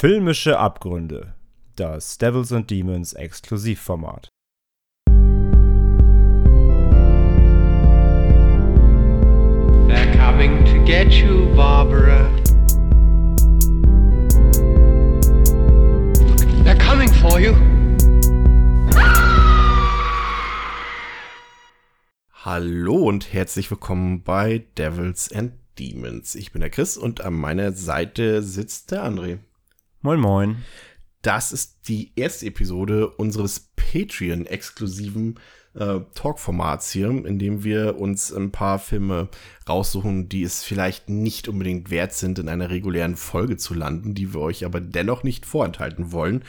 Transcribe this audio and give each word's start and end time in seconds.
Filmische 0.00 0.60
Abgründe. 0.60 1.34
Das 1.74 2.18
Devils 2.18 2.52
and 2.52 2.70
Demons 2.70 3.14
Exklusivformat. 3.14 4.28
They're 9.88 10.16
coming 10.16 10.64
to 10.66 10.84
get 10.84 11.12
you, 11.14 11.52
Barbara. 11.56 12.30
They're 16.62 16.78
coming 16.78 17.08
for 17.08 17.40
you. 17.40 17.56
Hallo 22.44 22.94
und 23.08 23.32
herzlich 23.32 23.68
willkommen 23.68 24.22
bei 24.22 24.64
Devils 24.78 25.32
and 25.32 25.54
Demons. 25.76 26.36
Ich 26.36 26.52
bin 26.52 26.60
der 26.60 26.70
Chris 26.70 26.96
und 26.96 27.20
an 27.20 27.34
meiner 27.34 27.72
Seite 27.72 28.44
sitzt 28.44 28.92
der 28.92 29.04
André. 29.04 29.40
Moin, 30.00 30.20
moin. 30.20 30.64
Das 31.22 31.50
ist 31.50 31.88
die 31.88 32.12
erste 32.14 32.46
Episode 32.46 33.08
unseres 33.08 33.72
Patreon-exklusiven 33.74 35.40
äh, 35.74 35.98
Talk-Formats 36.14 36.92
hier, 36.92 37.08
in 37.08 37.40
dem 37.40 37.64
wir 37.64 37.98
uns 37.98 38.32
ein 38.32 38.52
paar 38.52 38.78
Filme 38.78 39.28
raussuchen, 39.68 40.28
die 40.28 40.44
es 40.44 40.62
vielleicht 40.62 41.08
nicht 41.08 41.48
unbedingt 41.48 41.90
wert 41.90 42.12
sind, 42.12 42.38
in 42.38 42.48
einer 42.48 42.70
regulären 42.70 43.16
Folge 43.16 43.56
zu 43.56 43.74
landen, 43.74 44.14
die 44.14 44.32
wir 44.32 44.40
euch 44.40 44.64
aber 44.64 44.80
dennoch 44.80 45.24
nicht 45.24 45.44
vorenthalten 45.44 46.12
wollen. 46.12 46.44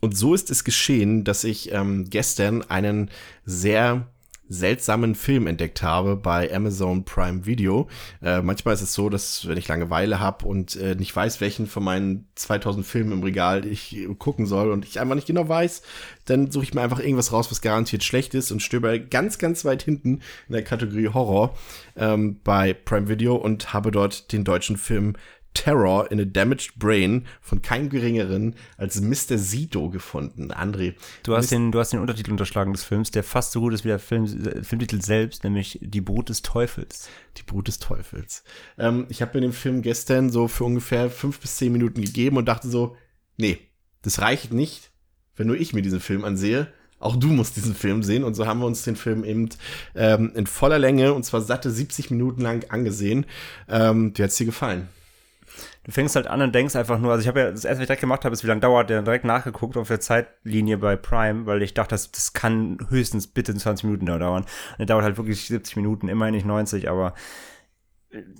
Und 0.00 0.16
so 0.16 0.32
ist 0.32 0.48
es 0.52 0.62
geschehen, 0.62 1.24
dass 1.24 1.42
ich 1.42 1.72
ähm, 1.72 2.08
gestern 2.10 2.62
einen 2.62 3.10
sehr 3.44 4.13
seltsamen 4.48 5.14
Film 5.14 5.46
entdeckt 5.46 5.82
habe 5.82 6.16
bei 6.16 6.54
Amazon 6.54 7.04
Prime 7.04 7.46
Video. 7.46 7.88
Äh, 8.22 8.42
manchmal 8.42 8.74
ist 8.74 8.82
es 8.82 8.92
so, 8.92 9.08
dass 9.08 9.48
wenn 9.48 9.56
ich 9.56 9.68
Langeweile 9.68 10.20
habe 10.20 10.46
und 10.46 10.76
äh, 10.76 10.94
nicht 10.94 11.14
weiß, 11.14 11.40
welchen 11.40 11.66
von 11.66 11.82
meinen 11.82 12.28
2000 12.34 12.84
Filmen 12.84 13.12
im 13.12 13.22
Regal 13.22 13.66
ich 13.66 13.96
äh, 13.96 14.06
gucken 14.18 14.46
soll 14.46 14.70
und 14.70 14.84
ich 14.84 15.00
einfach 15.00 15.14
nicht 15.14 15.26
genau 15.26 15.48
weiß, 15.48 15.82
dann 16.26 16.50
suche 16.50 16.64
ich 16.64 16.74
mir 16.74 16.82
einfach 16.82 17.00
irgendwas 17.00 17.32
raus, 17.32 17.50
was 17.50 17.62
garantiert 17.62 18.04
schlecht 18.04 18.34
ist 18.34 18.52
und 18.52 18.60
stöber 18.60 18.98
ganz, 18.98 19.38
ganz 19.38 19.64
weit 19.64 19.82
hinten 19.82 20.20
in 20.48 20.52
der 20.52 20.64
Kategorie 20.64 21.08
Horror 21.08 21.56
ähm, 21.96 22.40
bei 22.44 22.74
Prime 22.74 23.08
Video 23.08 23.36
und 23.36 23.72
habe 23.72 23.90
dort 23.90 24.32
den 24.32 24.44
deutschen 24.44 24.76
Film 24.76 25.14
Terror 25.54 26.10
in 26.10 26.20
a 26.20 26.24
Damaged 26.24 26.78
Brain 26.78 27.26
von 27.40 27.62
keinem 27.62 27.88
geringeren 27.88 28.54
als 28.76 29.00
Mr. 29.00 29.38
Zito 29.38 29.88
gefunden. 29.88 30.52
André. 30.52 30.94
Du 31.22 31.34
hast, 31.34 31.50
den, 31.50 31.72
du 31.72 31.78
hast 31.78 31.92
den 31.92 32.00
Untertitel 32.00 32.32
unterschlagen 32.32 32.72
des 32.72 32.84
Films, 32.84 33.10
der 33.10 33.24
fast 33.24 33.52
so 33.52 33.60
gut 33.60 33.72
ist 33.72 33.84
wie 33.84 33.88
der 33.88 33.98
Film, 33.98 34.26
Filmtitel 34.26 35.00
selbst, 35.00 35.44
nämlich 35.44 35.78
Die 35.80 36.00
Brut 36.00 36.28
des 36.28 36.42
Teufels. 36.42 37.08
Die 37.38 37.42
Brut 37.42 37.68
des 37.68 37.78
Teufels. 37.78 38.44
Ähm, 38.76 39.06
ich 39.08 39.22
habe 39.22 39.38
mir 39.38 39.42
den 39.42 39.52
Film 39.52 39.80
gestern 39.82 40.30
so 40.30 40.48
für 40.48 40.64
ungefähr 40.64 41.08
fünf 41.08 41.40
bis 41.40 41.56
zehn 41.56 41.72
Minuten 41.72 42.02
gegeben 42.02 42.36
und 42.36 42.46
dachte 42.46 42.68
so, 42.68 42.96
nee, 43.36 43.58
das 44.02 44.20
reicht 44.20 44.52
nicht, 44.52 44.90
wenn 45.36 45.46
nur 45.46 45.56
ich 45.56 45.72
mir 45.72 45.82
diesen 45.82 46.00
Film 46.00 46.24
ansehe. 46.24 46.68
Auch 46.98 47.16
du 47.16 47.28
musst 47.28 47.56
diesen 47.56 47.74
Film 47.74 48.02
sehen. 48.02 48.24
Und 48.24 48.34
so 48.34 48.46
haben 48.46 48.60
wir 48.60 48.66
uns 48.66 48.82
den 48.82 48.96
Film 48.96 49.24
eben 49.24 49.50
ähm, 49.94 50.32
in 50.34 50.46
voller 50.46 50.78
Länge, 50.78 51.12
und 51.12 51.24
zwar 51.24 51.42
satte 51.42 51.70
70 51.70 52.10
Minuten 52.10 52.40
lang 52.40 52.64
angesehen. 52.70 53.26
Ähm, 53.68 54.14
dir 54.14 54.24
hat's 54.24 54.36
dir 54.36 54.46
gefallen? 54.46 54.88
Du 55.84 55.92
fängst 55.92 56.16
halt 56.16 56.26
an 56.26 56.42
und 56.42 56.54
denkst 56.54 56.76
einfach 56.76 56.98
nur, 56.98 57.12
also 57.12 57.22
ich 57.22 57.28
habe 57.28 57.40
ja, 57.40 57.50
das 57.50 57.64
erste, 57.64 57.78
was 57.78 57.82
ich 57.82 57.86
direkt 57.86 58.00
gemacht 58.00 58.24
habe, 58.24 58.32
ist, 58.32 58.42
wie 58.44 58.48
lange 58.48 58.60
dauert 58.60 58.90
der, 58.90 59.02
direkt 59.02 59.24
nachgeguckt 59.24 59.76
auf 59.76 59.88
der 59.88 60.00
Zeitlinie 60.00 60.78
bei 60.78 60.96
Prime, 60.96 61.46
weil 61.46 61.62
ich 61.62 61.74
dachte, 61.74 61.90
das, 61.90 62.10
das 62.10 62.32
kann 62.32 62.78
höchstens 62.88 63.26
bitte 63.26 63.54
20 63.54 63.84
Minuten 63.84 64.06
dauern. 64.06 64.42
Und 64.42 64.78
der 64.78 64.86
dauert 64.86 65.04
halt 65.04 65.16
wirklich 65.16 65.46
70 65.46 65.76
Minuten, 65.76 66.08
immerhin 66.08 66.34
nicht 66.34 66.46
90, 66.46 66.88
aber 66.88 67.14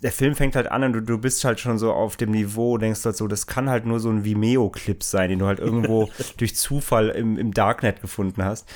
der 0.03 0.13
Film 0.13 0.37
fängt 0.37 0.55
halt 0.55 0.71
an 0.71 0.85
und 0.85 0.93
du, 0.93 1.01
du 1.01 1.19
bist 1.19 1.45
halt 1.45 1.59
schon 1.59 1.79
so 1.79 1.93
auf 1.93 2.17
dem 2.17 2.31
Niveau, 2.31 2.79
denkst 2.79 3.05
halt 3.05 3.17
so, 3.17 3.27
das 3.27 3.47
kann 3.47 3.69
halt 3.69 3.87
nur 3.87 3.99
so 3.99 4.09
ein 4.09 4.25
Vimeo-Clip 4.25 5.03
sein, 5.03 5.31
den 5.31 5.41
du 5.41 5.47
halt 5.47 5.59
irgendwo 5.59 6.09
durch 6.37 6.55
Zufall 6.55 7.09
im, 7.11 7.39
im 7.39 7.53
Darknet 7.53 8.01
gefunden 8.01 8.45
hast 8.45 8.69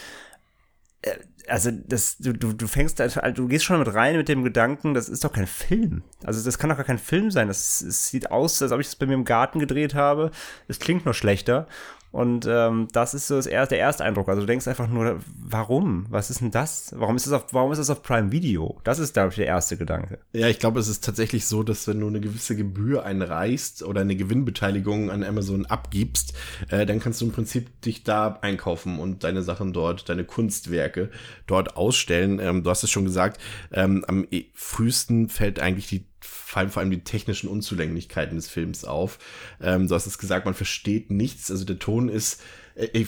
äh, 1.02 1.16
also 1.48 1.70
das, 1.70 2.18
du, 2.18 2.32
du, 2.32 2.52
du 2.52 2.66
fängst, 2.66 3.00
du 3.00 3.48
gehst 3.48 3.64
schon 3.64 3.78
mit 3.78 3.92
rein 3.92 4.16
mit 4.16 4.28
dem 4.28 4.44
Gedanken, 4.44 4.94
das 4.94 5.08
ist 5.08 5.24
doch 5.24 5.32
kein 5.32 5.46
Film. 5.46 6.02
Also 6.24 6.44
das 6.44 6.58
kann 6.58 6.70
doch 6.70 6.76
gar 6.76 6.84
kein 6.84 6.98
Film 6.98 7.30
sein. 7.30 7.48
Das, 7.48 7.82
das 7.84 8.08
sieht 8.08 8.30
aus, 8.30 8.60
als 8.62 8.72
ob 8.72 8.80
ich 8.80 8.86
das 8.86 8.96
bei 8.96 9.06
mir 9.06 9.14
im 9.14 9.24
Garten 9.24 9.58
gedreht 9.58 9.94
habe. 9.94 10.30
Es 10.68 10.78
klingt 10.78 11.04
nur 11.04 11.14
schlechter. 11.14 11.66
Und 12.10 12.46
ähm, 12.48 12.88
das 12.92 13.14
ist 13.14 13.26
so 13.26 13.36
das 13.36 13.46
erste, 13.46 13.74
der 13.74 13.84
erste 13.84 14.04
Eindruck. 14.04 14.28
Also 14.28 14.40
du 14.40 14.46
denkst 14.46 14.66
einfach 14.66 14.88
nur, 14.88 15.20
warum? 15.36 16.06
Was 16.08 16.30
ist 16.30 16.40
denn 16.40 16.50
das? 16.50 16.94
Warum 16.96 17.16
ist 17.16 17.26
das 17.26 17.34
auf, 17.34 17.46
warum 17.52 17.70
ist 17.72 17.78
das 17.78 17.90
auf 17.90 18.02
Prime 18.02 18.32
Video? 18.32 18.80
Das 18.84 18.98
ist, 18.98 19.12
glaube 19.12 19.30
ich, 19.30 19.36
der 19.36 19.46
erste 19.46 19.76
Gedanke. 19.76 20.18
Ja, 20.32 20.48
ich 20.48 20.58
glaube, 20.58 20.80
es 20.80 20.88
ist 20.88 21.04
tatsächlich 21.04 21.46
so, 21.46 21.62
dass 21.62 21.86
wenn 21.86 22.00
du 22.00 22.06
eine 22.06 22.20
gewisse 22.20 22.56
Gebühr 22.56 23.04
einreichst 23.04 23.82
oder 23.82 24.00
eine 24.00 24.16
Gewinnbeteiligung 24.16 25.10
an 25.10 25.22
Amazon 25.22 25.66
abgibst, 25.66 26.32
äh, 26.70 26.86
dann 26.86 27.00
kannst 27.00 27.20
du 27.20 27.26
im 27.26 27.32
Prinzip 27.32 27.80
dich 27.82 28.04
da 28.04 28.38
einkaufen 28.40 28.98
und 28.98 29.24
deine 29.24 29.42
Sachen 29.42 29.72
dort, 29.72 30.08
deine 30.08 30.24
Kunstwerke 30.24 31.10
dort 31.46 31.76
ausstellen. 31.76 32.38
Ähm, 32.40 32.62
du 32.62 32.70
hast 32.70 32.84
es 32.84 32.90
schon 32.90 33.04
gesagt, 33.04 33.40
ähm, 33.70 34.04
am 34.08 34.26
e, 34.30 34.46
frühesten 34.54 35.28
fällt 35.28 35.60
eigentlich 35.60 35.88
die 35.88 36.06
fallen 36.20 36.70
vor 36.70 36.80
allem 36.80 36.90
die 36.90 37.04
technischen 37.04 37.48
Unzulänglichkeiten 37.48 38.36
des 38.36 38.48
Films 38.48 38.84
auf. 38.84 39.18
Ähm, 39.60 39.88
du 39.88 39.94
hast 39.94 40.06
es 40.06 40.18
gesagt, 40.18 40.44
man 40.44 40.54
versteht 40.54 41.10
nichts. 41.10 41.50
Also 41.50 41.64
der 41.64 41.78
Ton 41.78 42.08
ist, 42.08 42.40
äh, 42.74 43.04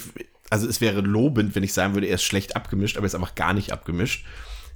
also 0.50 0.68
es 0.68 0.80
wäre 0.80 1.00
lobend, 1.00 1.54
wenn 1.54 1.62
ich 1.62 1.72
sagen 1.72 1.94
würde, 1.94 2.06
er 2.06 2.16
ist 2.16 2.24
schlecht 2.24 2.56
abgemischt, 2.56 2.96
aber 2.96 3.04
er 3.04 3.08
ist 3.08 3.14
einfach 3.14 3.34
gar 3.34 3.54
nicht 3.54 3.72
abgemischt. 3.72 4.26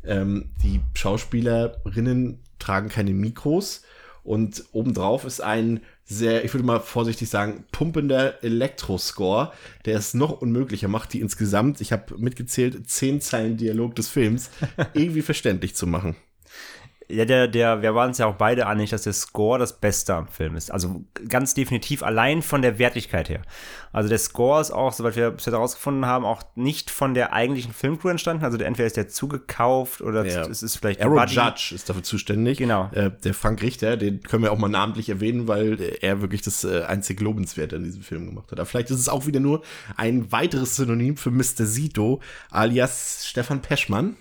Ähm, 0.04 0.50
die 0.62 0.80
Schauspielerinnen 0.94 2.40
tragen 2.58 2.88
keine 2.88 3.12
Mikros 3.12 3.82
und 4.22 4.64
obendrauf 4.72 5.24
ist 5.24 5.42
ein 5.42 5.80
sehr, 6.06 6.44
ich 6.44 6.52
würde 6.52 6.66
mal 6.66 6.80
vorsichtig 6.80 7.28
sagen, 7.28 7.64
pumpender 7.72 8.42
Elektroscore, 8.42 9.52
der 9.84 9.98
es 9.98 10.14
noch 10.14 10.40
unmöglicher 10.40 10.88
macht, 10.88 11.12
die 11.12 11.20
insgesamt, 11.20 11.80
ich 11.80 11.92
habe 11.92 12.16
mitgezählt, 12.18 12.88
zehn 12.88 13.20
Zeilen 13.20 13.56
Dialog 13.56 13.94
des 13.94 14.08
Films 14.08 14.50
irgendwie 14.94 15.22
verständlich 15.22 15.74
zu 15.74 15.86
machen. 15.86 16.16
Ja, 17.08 17.24
der, 17.24 17.48
der, 17.48 17.82
wir 17.82 17.94
waren 17.94 18.08
uns 18.08 18.18
ja 18.18 18.26
auch 18.26 18.36
beide 18.36 18.66
einig, 18.66 18.90
dass 18.90 19.02
der 19.02 19.12
Score 19.12 19.58
das 19.58 19.78
Beste 19.78 20.14
am 20.14 20.26
Film 20.28 20.56
ist. 20.56 20.70
Also 20.70 21.04
ganz 21.28 21.54
definitiv 21.54 22.02
allein 22.02 22.40
von 22.40 22.62
der 22.62 22.78
Wertigkeit 22.78 23.28
her. 23.28 23.42
Also 23.92 24.08
der 24.08 24.18
Score 24.18 24.60
ist 24.60 24.70
auch, 24.70 24.92
soweit 24.92 25.14
wir 25.14 25.30
bisher 25.30 25.52
herausgefunden 25.52 26.06
haben, 26.06 26.24
auch 26.24 26.42
nicht 26.54 26.90
von 26.90 27.14
der 27.14 27.32
eigentlichen 27.32 27.72
Filmcrew 27.72 28.08
entstanden. 28.08 28.44
Also 28.44 28.58
entweder 28.58 28.86
ist 28.86 28.96
der 28.96 29.08
zugekauft 29.08 30.00
oder 30.00 30.24
ja. 30.24 30.42
es 30.42 30.62
ist 30.62 30.76
vielleicht 30.76 31.02
Arrow 31.02 31.30
Judge 31.30 31.74
ist 31.74 31.90
dafür 31.90 32.02
zuständig. 32.02 32.58
Genau. 32.58 32.90
Äh, 32.92 33.10
der 33.22 33.34
Frank 33.34 33.62
Richter, 33.62 33.96
den 33.96 34.22
können 34.22 34.42
wir 34.42 34.52
auch 34.52 34.58
mal 34.58 34.68
namentlich 34.68 35.10
erwähnen, 35.10 35.46
weil 35.46 35.78
er 36.00 36.22
wirklich 36.22 36.42
das 36.42 36.64
äh, 36.64 36.84
einzig 36.84 37.20
Lobenswerte 37.20 37.76
in 37.76 37.84
diesem 37.84 38.02
Film 38.02 38.26
gemacht 38.26 38.50
hat. 38.50 38.58
Aber 38.58 38.66
vielleicht 38.66 38.90
ist 38.90 38.98
es 38.98 39.08
auch 39.08 39.26
wieder 39.26 39.40
nur 39.40 39.62
ein 39.96 40.32
weiteres 40.32 40.76
Synonym 40.76 41.16
für 41.16 41.30
Mr. 41.30 41.66
Zito, 41.66 42.20
alias 42.50 43.26
Stefan 43.26 43.60
Peschmann. 43.60 44.16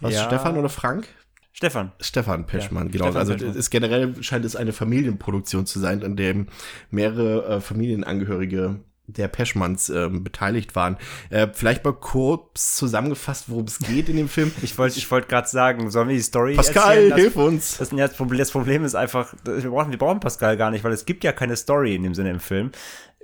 Was, 0.00 0.14
ja. 0.14 0.24
Stefan 0.26 0.56
oder 0.56 0.68
Frank? 0.68 1.06
Stefan. 1.52 1.92
Stefan 2.00 2.46
Peschmann, 2.46 2.86
ja, 2.86 2.92
genau. 2.92 3.04
Stefan 3.04 3.20
also 3.20 3.32
Peschmann. 3.34 3.56
ist 3.56 3.70
generell 3.70 4.22
scheint 4.22 4.44
es 4.44 4.56
eine 4.56 4.72
Familienproduktion 4.72 5.66
zu 5.66 5.78
sein, 5.78 6.02
an 6.02 6.16
dem 6.16 6.48
mehrere 6.90 7.56
äh, 7.56 7.60
Familienangehörige 7.60 8.80
der 9.06 9.28
Peschmanns 9.28 9.90
äh, 9.90 10.08
beteiligt 10.10 10.74
waren. 10.74 10.96
Äh, 11.30 11.48
vielleicht 11.52 11.84
mal 11.84 11.92
kurz 11.92 12.76
zusammengefasst, 12.76 13.48
worum 13.48 13.64
es 13.64 13.78
geht 13.78 14.08
in 14.08 14.16
dem 14.16 14.28
Film. 14.28 14.52
ich 14.62 14.78
wollte 14.78 14.98
ich 14.98 15.10
wollte 15.10 15.28
gerade 15.28 15.48
sagen, 15.48 15.90
sollen 15.90 16.08
wir 16.08 16.16
die 16.16 16.22
Story 16.22 16.54
Pascal, 16.54 16.96
erzählen? 16.96 17.16
hilf 17.16 17.36
uns! 17.36 17.78
Das, 17.78 17.90
das, 17.90 18.16
Problem, 18.16 18.38
das 18.38 18.50
Problem 18.50 18.84
ist 18.84 18.94
einfach, 18.94 19.34
wir 19.44 19.70
brauchen, 19.70 19.90
wir 19.90 19.98
brauchen 19.98 20.20
Pascal 20.20 20.56
gar 20.56 20.70
nicht, 20.70 20.84
weil 20.84 20.92
es 20.92 21.04
gibt 21.04 21.24
ja 21.24 21.32
keine 21.32 21.56
Story 21.56 21.94
in 21.94 22.02
dem 22.02 22.14
Sinne 22.14 22.30
im 22.30 22.40
Film. 22.40 22.70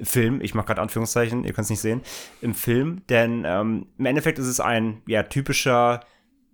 Film, 0.00 0.40
ich 0.40 0.54
mache 0.54 0.66
gerade 0.66 0.82
Anführungszeichen, 0.82 1.44
ihr 1.44 1.52
könnt 1.52 1.64
es 1.64 1.70
nicht 1.70 1.80
sehen, 1.80 2.02
im 2.40 2.54
Film, 2.54 3.02
denn 3.08 3.44
ähm, 3.44 3.86
im 3.98 4.06
Endeffekt 4.06 4.38
ist 4.38 4.46
es 4.46 4.60
ein 4.60 5.02
ja 5.06 5.24
typischer 5.24 6.00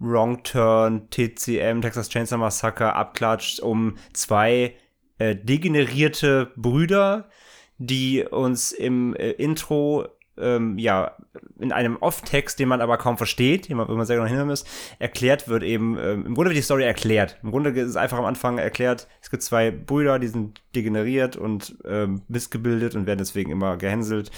Wrong 0.05 0.43
Turn, 0.43 1.09
TCM, 1.11 1.81
Texas 1.81 2.09
Chainsaw 2.09 2.39
Massacre 2.39 2.95
abklatscht 2.95 3.61
um 3.61 3.97
zwei 4.13 4.75
äh, 5.19 5.37
degenerierte 5.37 6.53
Brüder, 6.57 7.29
die 7.79 8.25
uns 8.25 8.73
im 8.73 9.15
äh, 9.17 9.31
Intro 9.31 10.07
ähm, 10.39 10.79
ja, 10.79 11.17
in 11.59 11.73
einem 11.73 11.97
Off-Text, 11.97 12.59
den 12.59 12.69
man 12.69 12.81
aber 12.81 12.99
kaum 12.99 13.17
versteht, 13.17 13.69
den 13.69 13.77
man, 13.77 13.89
wenn 13.89 13.97
man 13.97 14.07
sehr 14.07 14.17
genau 14.17 14.29
hinhören 14.29 14.49
muss, 14.49 14.65
erklärt 14.99 15.49
wird 15.49 15.63
eben, 15.63 15.99
ähm, 15.99 16.27
im 16.27 16.35
Grunde 16.35 16.51
wird 16.51 16.59
die 16.59 16.63
Story 16.63 16.85
erklärt. 16.85 17.39
Im 17.43 17.51
Grunde 17.51 17.71
ist 17.71 17.89
es 17.89 17.97
einfach 17.97 18.19
am 18.19 18.25
Anfang 18.25 18.59
erklärt, 18.59 19.09
es 19.21 19.31
gibt 19.31 19.43
zwei 19.43 19.71
Brüder, 19.71 20.19
die 20.19 20.29
sind 20.29 20.63
degeneriert 20.75 21.37
und 21.37 21.77
ähm, 21.85 22.23
missgebildet 22.29 22.95
und 22.95 23.07
werden 23.07 23.19
deswegen 23.19 23.51
immer 23.51 23.77
gehänselt. 23.77 24.31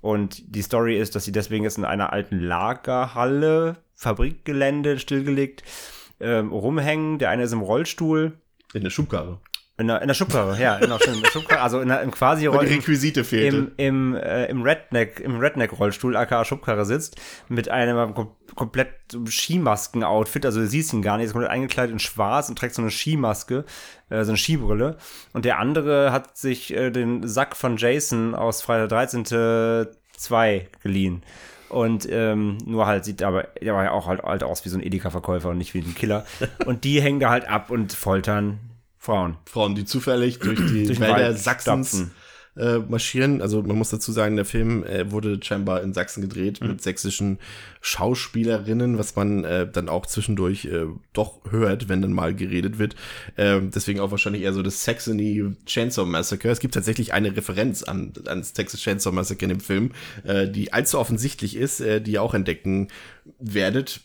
Und 0.00 0.54
die 0.54 0.62
Story 0.62 0.98
ist, 0.98 1.14
dass 1.14 1.24
sie 1.24 1.32
deswegen 1.32 1.64
jetzt 1.64 1.78
in 1.78 1.84
einer 1.84 2.12
alten 2.12 2.38
Lagerhalle, 2.38 3.78
Fabrikgelände 3.94 4.98
stillgelegt, 4.98 5.62
ähm, 6.20 6.52
rumhängen. 6.52 7.18
Der 7.18 7.30
eine 7.30 7.44
ist 7.44 7.52
im 7.52 7.60
Rollstuhl. 7.60 8.32
In 8.74 8.82
der 8.82 8.90
Schubkarre. 8.90 9.38
In 9.76 9.88
der, 9.88 10.02
in 10.02 10.06
der 10.06 10.14
Schubkarre, 10.14 10.60
ja, 10.60 10.78
genau, 10.78 10.98
stimmt, 10.98 11.16
in 11.16 11.22
der 11.24 11.30
Schubkarre, 11.30 11.60
also 11.60 11.80
in 11.80 11.88
der, 11.88 12.02
im 12.02 12.12
quasi 12.12 12.46
Und 12.46 12.62
die 12.62 12.74
Requisite 12.74 13.24
fehlte. 13.24 13.56
im, 13.56 13.72
im, 13.76 14.14
äh, 14.14 14.46
im 14.46 14.62
Redneck, 14.62 15.18
im 15.18 15.38
Redneck-Rollstuhl, 15.38 16.16
aka 16.16 16.44
Schubkarre 16.44 16.84
sitzt, 16.84 17.20
mit 17.48 17.68
einem 17.68 18.14
kom 18.14 18.30
komplett 18.54 18.88
Skimasken-Outfit, 19.26 20.46
also 20.46 20.60
du 20.60 20.68
siehst 20.68 20.92
ihn 20.92 21.02
gar 21.02 21.16
nicht, 21.16 21.26
ist 21.26 21.32
komplett 21.32 21.50
eingekleidet 21.50 21.92
in 21.92 21.98
schwarz 21.98 22.48
und 22.48 22.56
trägt 22.56 22.76
so 22.76 22.82
eine 22.82 22.92
Skimaske, 22.92 23.64
äh, 24.10 24.22
so 24.22 24.30
eine 24.30 24.38
Skibrille. 24.38 24.96
Und 25.32 25.44
der 25.44 25.58
andere 25.58 26.12
hat 26.12 26.36
sich 26.36 26.72
äh, 26.72 26.90
den 26.90 27.26
Sack 27.26 27.56
von 27.56 27.76
Jason 27.76 28.36
aus 28.36 28.62
Freitag 28.62 28.90
13. 28.90 29.88
2 30.16 30.68
geliehen. 30.82 31.22
Und 31.68 32.06
ähm, 32.08 32.58
nur 32.64 32.86
halt 32.86 33.04
sieht 33.04 33.24
aber, 33.24 33.48
der 33.60 33.74
war 33.74 33.82
ja 33.82 33.90
auch 33.90 34.06
halt, 34.06 34.22
halt 34.22 34.44
aus 34.44 34.64
wie 34.64 34.68
so 34.68 34.78
ein 34.78 34.82
Edeka-Verkäufer 34.82 35.48
und 35.48 35.58
nicht 35.58 35.74
wie 35.74 35.80
ein 35.80 35.94
Killer. 35.94 36.24
Und 36.66 36.84
die 36.84 37.00
hängen 37.02 37.18
da 37.18 37.30
halt 37.30 37.48
ab 37.48 37.70
und 37.70 37.92
foltern 37.92 38.60
Frauen. 39.04 39.36
Frauen, 39.46 39.74
die 39.74 39.84
zufällig 39.84 40.38
durch 40.38 40.58
die 40.58 40.84
Durch 40.86 40.98
Wälder 41.00 41.16
Wald 41.24 41.38
Sachsens 41.38 41.88
stapfen. 41.88 42.10
äh, 42.56 42.78
marschieren. 42.78 43.42
Also 43.42 43.62
man 43.62 43.76
muss 43.76 43.90
dazu 43.90 44.12
sagen, 44.12 44.36
der 44.36 44.44
Film 44.44 44.82
äh, 44.84 45.10
wurde 45.10 45.38
scheinbar 45.42 45.82
in 45.82 45.92
Sachsen 45.92 46.22
gedreht 46.22 46.60
Mhm. 46.60 46.68
mit 46.68 46.82
sächsischen 46.82 47.38
Schauspielerinnen, 48.04 48.98
was 48.98 49.16
man 49.16 49.44
äh, 49.44 49.66
dann 49.70 49.88
auch 49.88 50.06
zwischendurch 50.06 50.66
äh, 50.66 50.86
doch 51.12 51.40
hört, 51.50 51.88
wenn 51.88 52.02
dann 52.02 52.12
mal 52.12 52.34
geredet 52.34 52.78
wird. 52.78 52.96
Ähm, 53.36 53.70
deswegen 53.74 54.00
auch 54.00 54.10
wahrscheinlich 54.10 54.42
eher 54.42 54.52
so 54.52 54.62
das 54.62 54.84
Saxony 54.84 55.54
Chainsaw 55.66 56.06
Massacre. 56.06 56.48
Es 56.50 56.60
gibt 56.60 56.74
tatsächlich 56.74 57.12
eine 57.12 57.36
Referenz 57.36 57.82
an 57.82 58.12
ans 58.26 58.52
Texas 58.52 58.80
Chainsaw 58.80 59.14
Massacre 59.14 59.44
in 59.44 59.48
dem 59.50 59.60
Film, 59.60 59.92
äh, 60.24 60.48
die 60.48 60.72
allzu 60.72 60.98
offensichtlich 60.98 61.56
ist, 61.56 61.80
äh, 61.80 62.00
die 62.00 62.12
ihr 62.12 62.22
auch 62.22 62.34
entdecken 62.34 62.88
werdet. 63.38 64.00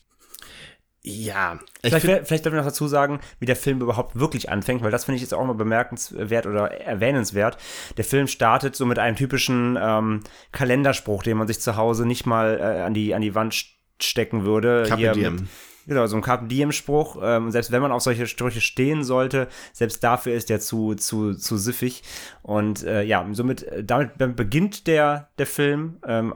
Ja, 1.02 1.60
ich 1.82 1.90
Vielleicht, 1.92 2.06
find- 2.06 2.28
vielleicht 2.28 2.44
dürfen 2.46 2.56
wir 2.56 2.62
noch 2.62 2.68
dazu 2.68 2.88
sagen, 2.88 3.22
wie 3.40 3.46
der 3.46 3.56
Film 3.56 3.80
überhaupt 3.80 4.20
wirklich 4.20 4.50
anfängt, 4.50 4.84
weil 4.84 4.92
das 4.92 5.06
finde 5.06 5.16
ich 5.16 5.22
jetzt 5.22 5.34
auch 5.34 5.46
mal 5.46 5.54
bemerkenswert 5.54 6.46
oder 6.46 6.72
erwähnenswert. 6.72 7.58
Der 7.98 8.04
Film 8.04 8.28
startet 8.28 8.76
so 8.76 8.86
mit 8.86 9.00
einem 9.00 9.16
typischen 9.16 9.78
ähm, 9.82 10.22
Kalenderspruch, 10.52 11.24
den 11.24 11.38
man 11.38 11.48
sich 11.48 11.62
zu 11.62 11.78
Hause 11.78 12.06
nicht 12.06 12.26
mal 12.26 12.60
äh, 12.60 12.82
an, 12.82 12.94
die, 12.94 13.16
an 13.16 13.22
die 13.22 13.34
Wand 13.34 13.54
st- 13.54 13.68
stecken 14.02 14.44
würde. 14.44 14.84
Carpe 14.88 15.02
Hier 15.02 15.12
diem. 15.14 15.36
Mit, 15.36 15.44
genau, 15.90 16.08
so 16.08 16.16
ein 16.16 16.22
Carpe 16.22 16.48
Diem-Spruch. 16.48 17.18
Ähm, 17.22 17.52
selbst 17.52 17.72
wenn 17.72 17.82
man 17.82 17.92
auf 17.92 18.02
solche 18.02 18.28
Sprüche 18.28 18.62
stehen 18.62 19.04
sollte, 19.04 19.50
selbst 19.74 20.02
dafür 20.04 20.34
ist 20.34 20.50
der 20.50 20.62
zu, 20.62 20.96
zu, 20.96 21.34
zu 21.34 21.58
siffig. 21.58 22.04
Und 22.42 22.84
äh, 22.84 23.04
ja, 23.04 23.28
somit, 23.34 23.64
äh, 23.64 23.84
damit 23.84 24.18
be- 24.18 24.30
beginnt 24.30 24.88
der, 24.88 25.28
der 25.38 25.46
Film. 25.46 25.98
Ähm, 26.08 26.34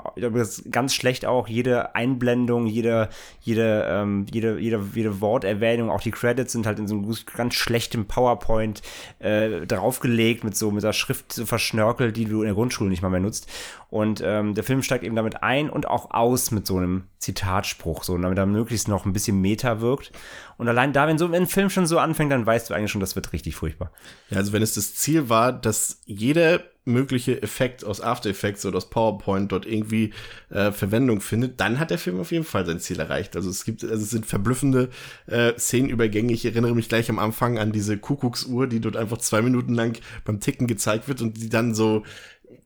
ganz 0.69 0.93
schlecht 0.93 1.25
auch 1.25 1.47
jede 1.47 1.95
Einblendung, 1.95 2.67
jede, 2.67 3.09
jede, 3.39 3.85
ähm, 3.89 4.25
jede, 4.31 4.59
jede, 4.59 4.83
jede 4.93 5.21
Worterwähnung, 5.21 5.89
auch 5.89 6.01
die 6.01 6.11
Credits 6.11 6.51
sind 6.51 6.65
halt 6.65 6.79
in 6.79 6.87
so 6.87 6.95
einem 6.95 7.15
ganz 7.35 7.53
schlechten 7.53 8.05
PowerPoint 8.05 8.81
äh, 9.19 9.65
draufgelegt, 9.65 10.43
mit 10.43 10.57
so 10.57 10.71
mit 10.71 10.83
der 10.83 10.93
Schrift 10.93 11.31
so 11.31 11.45
verschnörkelt, 11.45 12.17
die 12.17 12.25
du 12.25 12.41
in 12.41 12.47
der 12.47 12.55
Grundschule 12.55 12.89
nicht 12.89 13.01
mal 13.01 13.09
mehr 13.09 13.19
nutzt. 13.19 13.47
Und 13.89 14.23
ähm, 14.25 14.55
der 14.55 14.63
Film 14.63 14.81
steigt 14.81 15.03
eben 15.03 15.15
damit 15.15 15.43
ein 15.43 15.69
und 15.69 15.87
auch 15.87 16.09
aus 16.09 16.49
mit 16.49 16.65
so 16.65 16.77
einem 16.77 17.03
Zitatspruch, 17.19 18.03
so 18.03 18.17
damit 18.17 18.39
er 18.39 18.47
möglichst 18.47 18.87
noch 18.87 19.05
ein 19.05 19.13
bisschen 19.13 19.39
Meta 19.43 19.81
wirkt. 19.81 20.11
Und 20.57 20.67
allein 20.67 20.93
da, 20.93 21.07
wenn 21.07 21.19
so 21.19 21.31
ein 21.31 21.47
Film 21.47 21.69
schon 21.69 21.85
so 21.85 21.99
anfängt, 21.99 22.31
dann 22.31 22.45
weißt 22.45 22.69
du 22.69 22.73
eigentlich 22.73 22.91
schon, 22.91 23.01
das 23.01 23.15
wird 23.15 23.33
richtig 23.33 23.55
furchtbar. 23.55 23.91
Ja, 24.29 24.37
also 24.37 24.53
wenn 24.53 24.63
es 24.63 24.73
das 24.73 24.95
Ziel 24.95 25.29
war, 25.29 25.53
dass 25.53 25.99
jeder 26.05 26.61
mögliche 26.85 27.41
Effekt 27.41 27.85
aus 27.85 28.01
After 28.01 28.29
Effects 28.29 28.65
oder 28.65 28.77
aus 28.77 28.89
PowerPoint 28.89 29.51
dort 29.51 29.65
irgendwie 29.65 30.13
äh, 30.49 30.71
Verwendung 30.71 31.21
findet, 31.21 31.59
dann 31.59 31.79
hat 31.79 31.91
der 31.91 31.97
Film 31.97 32.19
auf 32.19 32.31
jeden 32.31 32.43
Fall 32.43 32.65
sein 32.65 32.79
Ziel 32.79 32.99
erreicht. 32.99 33.35
Also 33.35 33.49
es 33.49 33.63
gibt, 33.63 33.83
also 33.83 34.03
es 34.03 34.09
sind 34.09 34.25
verblüffende 34.25 34.89
äh, 35.27 35.53
Szenenübergänge. 35.57 36.33
Ich 36.33 36.45
erinnere 36.45 36.75
mich 36.75 36.89
gleich 36.89 37.09
am 37.09 37.19
Anfang 37.19 37.57
an 37.57 37.71
diese 37.71 37.97
Kuckucksuhr, 37.97 38.67
die 38.67 38.81
dort 38.81 38.97
einfach 38.97 39.17
zwei 39.19 39.41
Minuten 39.41 39.73
lang 39.73 39.97
beim 40.25 40.39
Ticken 40.39 40.67
gezeigt 40.67 41.07
wird 41.07 41.21
und 41.21 41.37
die 41.37 41.49
dann 41.49 41.73
so 41.73 42.03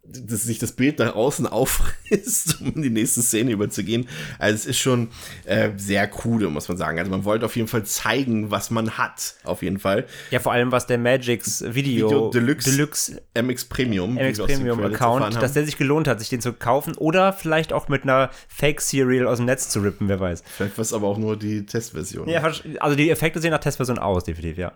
dass 0.07 0.44
sich 0.44 0.59
das 0.59 0.71
Bild 0.71 1.00
nach 1.00 1.15
außen 1.15 1.48
auffrisst, 1.57 2.62
um 2.62 2.74
in 2.75 2.81
die 2.81 2.89
nächste 2.89 3.21
Szene 3.21 3.51
überzugehen. 3.51 4.07
Also 4.39 4.56
es 4.56 4.65
ist 4.65 4.80
schon 4.80 5.09
äh, 5.45 5.71
sehr 5.77 6.09
cool, 6.24 6.50
muss 6.50 6.68
man 6.68 6.77
sagen. 6.77 7.00
Also 7.00 7.12
man 7.12 7.25
wollte 7.25 7.45
auf 7.45 7.56
jeden 7.56 7.68
Fall 7.68 7.83
zeigen, 7.83 8.51
was 8.51 8.71
man 8.71 8.98
hat, 8.98 9.36
auf 9.44 9.62
jeden 9.62 9.80
Fall. 9.80 10.06
Ja, 10.31 10.39
vor 10.39 10.51
allem 10.51 10.71
was 10.71 10.88
der 10.88 10.98
Magix 10.98 11.63
Video, 11.63 12.09
Video 12.09 12.30
Deluxe. 12.30 12.71
Deluxe 12.71 13.21
MX 13.33 13.65
Premium. 13.65 14.15
MX 14.15 14.39
Premium 14.39 14.83
Account, 14.83 15.42
dass 15.42 15.54
der 15.54 15.65
sich 15.65 15.77
gelohnt 15.77 16.07
hat, 16.07 16.19
sich 16.19 16.30
den 16.30 16.42
zu 16.42 16.54
kaufen 16.54 16.95
oder 16.95 17.33
vielleicht 17.33 17.74
auch 17.74 17.88
mit 17.88 18.04
einer 18.04 18.30
Fake 18.48 18.81
Serial 18.81 19.27
aus 19.27 19.38
dem 19.38 19.45
Netz 19.45 19.69
zu 19.69 19.80
rippen, 19.80 20.07
wer 20.07 20.19
weiß. 20.19 20.44
Vielleicht 20.45 20.77
war 20.77 20.81
es 20.81 20.94
aber 20.94 21.07
auch 21.07 21.18
nur 21.18 21.38
die 21.38 21.65
Testversion. 21.65 22.27
Ja, 22.27 22.42
also 22.80 22.95
die 22.95 23.09
Effekte 23.09 23.42
sehen 23.42 23.51
nach 23.51 23.59
Testversion 23.59 24.00
aus, 24.00 24.24
definitiv, 24.24 24.57
ja. 24.57 24.74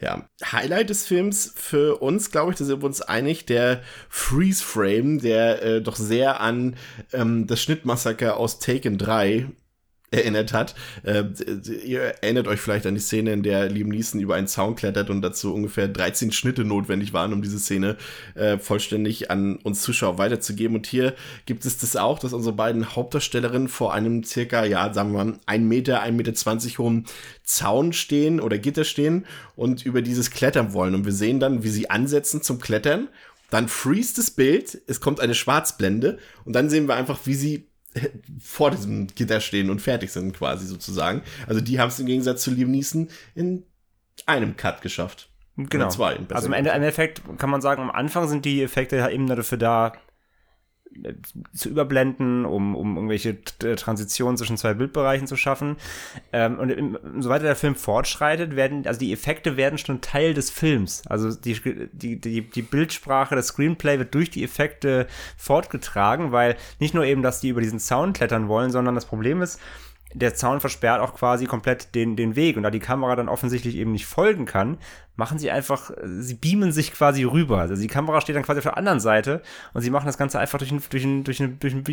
Ja. 0.00 0.28
Highlight 0.42 0.90
des 0.90 1.06
Films 1.06 1.52
für 1.54 2.00
uns, 2.00 2.30
glaube 2.30 2.52
ich, 2.52 2.58
da 2.58 2.64
sind 2.64 2.80
wir 2.80 2.86
uns 2.86 3.02
einig, 3.02 3.46
der 3.46 3.82
Freeze 4.08 4.64
Frame, 4.64 5.20
der 5.20 5.62
äh, 5.62 5.82
doch 5.82 5.96
sehr 5.96 6.40
an 6.40 6.76
ähm, 7.12 7.46
das 7.46 7.62
Schnittmassaker 7.62 8.36
aus 8.36 8.58
Taken 8.58 8.96
3 8.96 9.46
erinnert 10.10 10.52
hat. 10.52 10.74
Äh, 11.04 11.24
ihr 11.84 12.00
erinnert 12.22 12.48
euch 12.48 12.60
vielleicht 12.60 12.86
an 12.86 12.94
die 12.94 13.00
Szene, 13.00 13.32
in 13.32 13.42
der 13.42 13.68
Liam 13.68 13.88
Neeson 13.88 14.20
über 14.20 14.34
einen 14.34 14.48
Zaun 14.48 14.74
klettert 14.74 15.08
und 15.08 15.22
dazu 15.22 15.54
ungefähr 15.54 15.86
13 15.86 16.32
Schnitte 16.32 16.64
notwendig 16.64 17.12
waren, 17.12 17.32
um 17.32 17.42
diese 17.42 17.60
Szene 17.60 17.96
äh, 18.34 18.58
vollständig 18.58 19.30
an 19.30 19.56
uns 19.56 19.82
Zuschauer 19.82 20.18
weiterzugeben. 20.18 20.76
Und 20.76 20.86
hier 20.86 21.14
gibt 21.46 21.64
es 21.64 21.78
das 21.78 21.94
auch, 21.94 22.18
dass 22.18 22.32
unsere 22.32 22.54
beiden 22.54 22.96
Hauptdarstellerinnen 22.96 23.68
vor 23.68 23.94
einem 23.94 24.24
circa, 24.24 24.64
ja, 24.64 24.92
sagen 24.92 25.12
wir 25.12 25.24
mal, 25.24 25.38
1 25.46 25.64
Meter, 25.64 26.02
1,20 26.02 26.10
Meter 26.12 26.78
hohen 26.78 27.06
Zaun 27.44 27.92
stehen 27.92 28.40
oder 28.40 28.58
Gitter 28.58 28.84
stehen 28.84 29.26
und 29.54 29.86
über 29.86 30.02
dieses 30.02 30.30
klettern 30.30 30.72
wollen. 30.72 30.94
Und 30.94 31.04
wir 31.04 31.12
sehen 31.12 31.38
dann, 31.38 31.62
wie 31.62 31.68
sie 31.68 31.88
ansetzen 31.88 32.42
zum 32.42 32.60
Klettern. 32.60 33.08
Dann 33.50 33.68
freeze 33.68 34.14
das 34.16 34.30
Bild, 34.30 34.80
es 34.86 35.00
kommt 35.00 35.18
eine 35.18 35.34
Schwarzblende 35.34 36.18
und 36.44 36.54
dann 36.54 36.70
sehen 36.70 36.86
wir 36.86 36.94
einfach, 36.94 37.18
wie 37.24 37.34
sie 37.34 37.69
vor 38.40 38.70
diesem 38.70 39.08
Gitter 39.08 39.40
stehen 39.40 39.70
und 39.70 39.80
fertig 39.80 40.10
sind 40.10 40.32
quasi 40.32 40.66
sozusagen. 40.66 41.22
Also 41.46 41.60
die 41.60 41.80
haben 41.80 41.88
es 41.88 41.98
im 41.98 42.06
Gegensatz 42.06 42.42
zu 42.42 42.50
Liam 42.50 42.70
Neeson 42.70 43.08
in 43.34 43.64
einem 44.26 44.56
Cut 44.56 44.82
geschafft. 44.82 45.28
Genau. 45.56 45.88
Zwei. 45.88 46.18
Also 46.30 46.46
im, 46.46 46.52
Ende, 46.52 46.70
im 46.70 46.76
Endeffekt 46.76 47.22
kann 47.38 47.50
man 47.50 47.60
sagen, 47.60 47.82
am 47.82 47.90
Anfang 47.90 48.28
sind 48.28 48.44
die 48.44 48.62
Effekte 48.62 48.96
ja 48.96 49.08
eben 49.08 49.26
dafür 49.26 49.58
da, 49.58 49.92
zu 51.54 51.68
überblenden, 51.68 52.44
um, 52.44 52.74
um 52.74 52.96
irgendwelche 52.96 53.40
T- 53.40 53.76
Transitionen 53.76 54.36
zwischen 54.36 54.56
zwei 54.56 54.74
Bildbereichen 54.74 55.26
zu 55.26 55.36
schaffen. 55.36 55.76
Ähm, 56.32 56.58
und 56.58 56.70
im, 56.70 56.98
so 57.20 57.28
weiter 57.28 57.44
der 57.44 57.56
Film 57.56 57.74
fortschreitet, 57.74 58.56
werden, 58.56 58.86
also 58.86 58.98
die 58.98 59.12
Effekte 59.12 59.56
werden 59.56 59.78
schon 59.78 60.00
Teil 60.00 60.34
des 60.34 60.50
Films. 60.50 61.02
Also 61.06 61.34
die, 61.34 61.88
die, 61.92 62.20
die, 62.20 62.42
die 62.42 62.62
Bildsprache, 62.62 63.36
das 63.36 63.48
Screenplay 63.48 63.98
wird 63.98 64.14
durch 64.14 64.30
die 64.30 64.44
Effekte 64.44 65.06
fortgetragen, 65.36 66.32
weil 66.32 66.56
nicht 66.80 66.94
nur 66.94 67.04
eben, 67.04 67.22
dass 67.22 67.40
die 67.40 67.50
über 67.50 67.60
diesen 67.60 67.78
Zaun 67.78 68.12
klettern 68.12 68.48
wollen, 68.48 68.70
sondern 68.70 68.94
das 68.94 69.06
Problem 69.06 69.42
ist, 69.42 69.60
der 70.12 70.34
Zaun 70.34 70.60
versperrt 70.60 71.00
auch 71.00 71.14
quasi 71.14 71.46
komplett 71.46 71.94
den, 71.94 72.16
den 72.16 72.34
Weg. 72.36 72.56
Und 72.56 72.64
da 72.64 72.70
die 72.70 72.80
Kamera 72.80 73.14
dann 73.16 73.28
offensichtlich 73.28 73.76
eben 73.76 73.92
nicht 73.92 74.06
folgen 74.06 74.44
kann, 74.44 74.78
machen 75.16 75.38
sie 75.38 75.50
einfach, 75.50 75.90
äh, 75.90 75.96
sie 76.20 76.34
beamen 76.34 76.72
sich 76.72 76.92
quasi 76.92 77.22
rüber. 77.22 77.58
Also 77.58 77.76
die 77.76 77.86
Kamera 77.86 78.20
steht 78.20 78.36
dann 78.36 78.42
quasi 78.42 78.58
auf 78.58 78.64
der 78.64 78.76
anderen 78.76 79.00
Seite 79.00 79.42
und 79.72 79.82
sie 79.82 79.90
machen 79.90 80.06
das 80.06 80.18
Ganze 80.18 80.38
einfach 80.38 80.58
durch 80.58 80.72
einen, 80.72 80.82
durch 80.90 81.04
einen, 81.04 81.24
durch 81.24 81.40
einen, 81.40 81.58
durch 81.58 81.74
einen, 81.74 81.84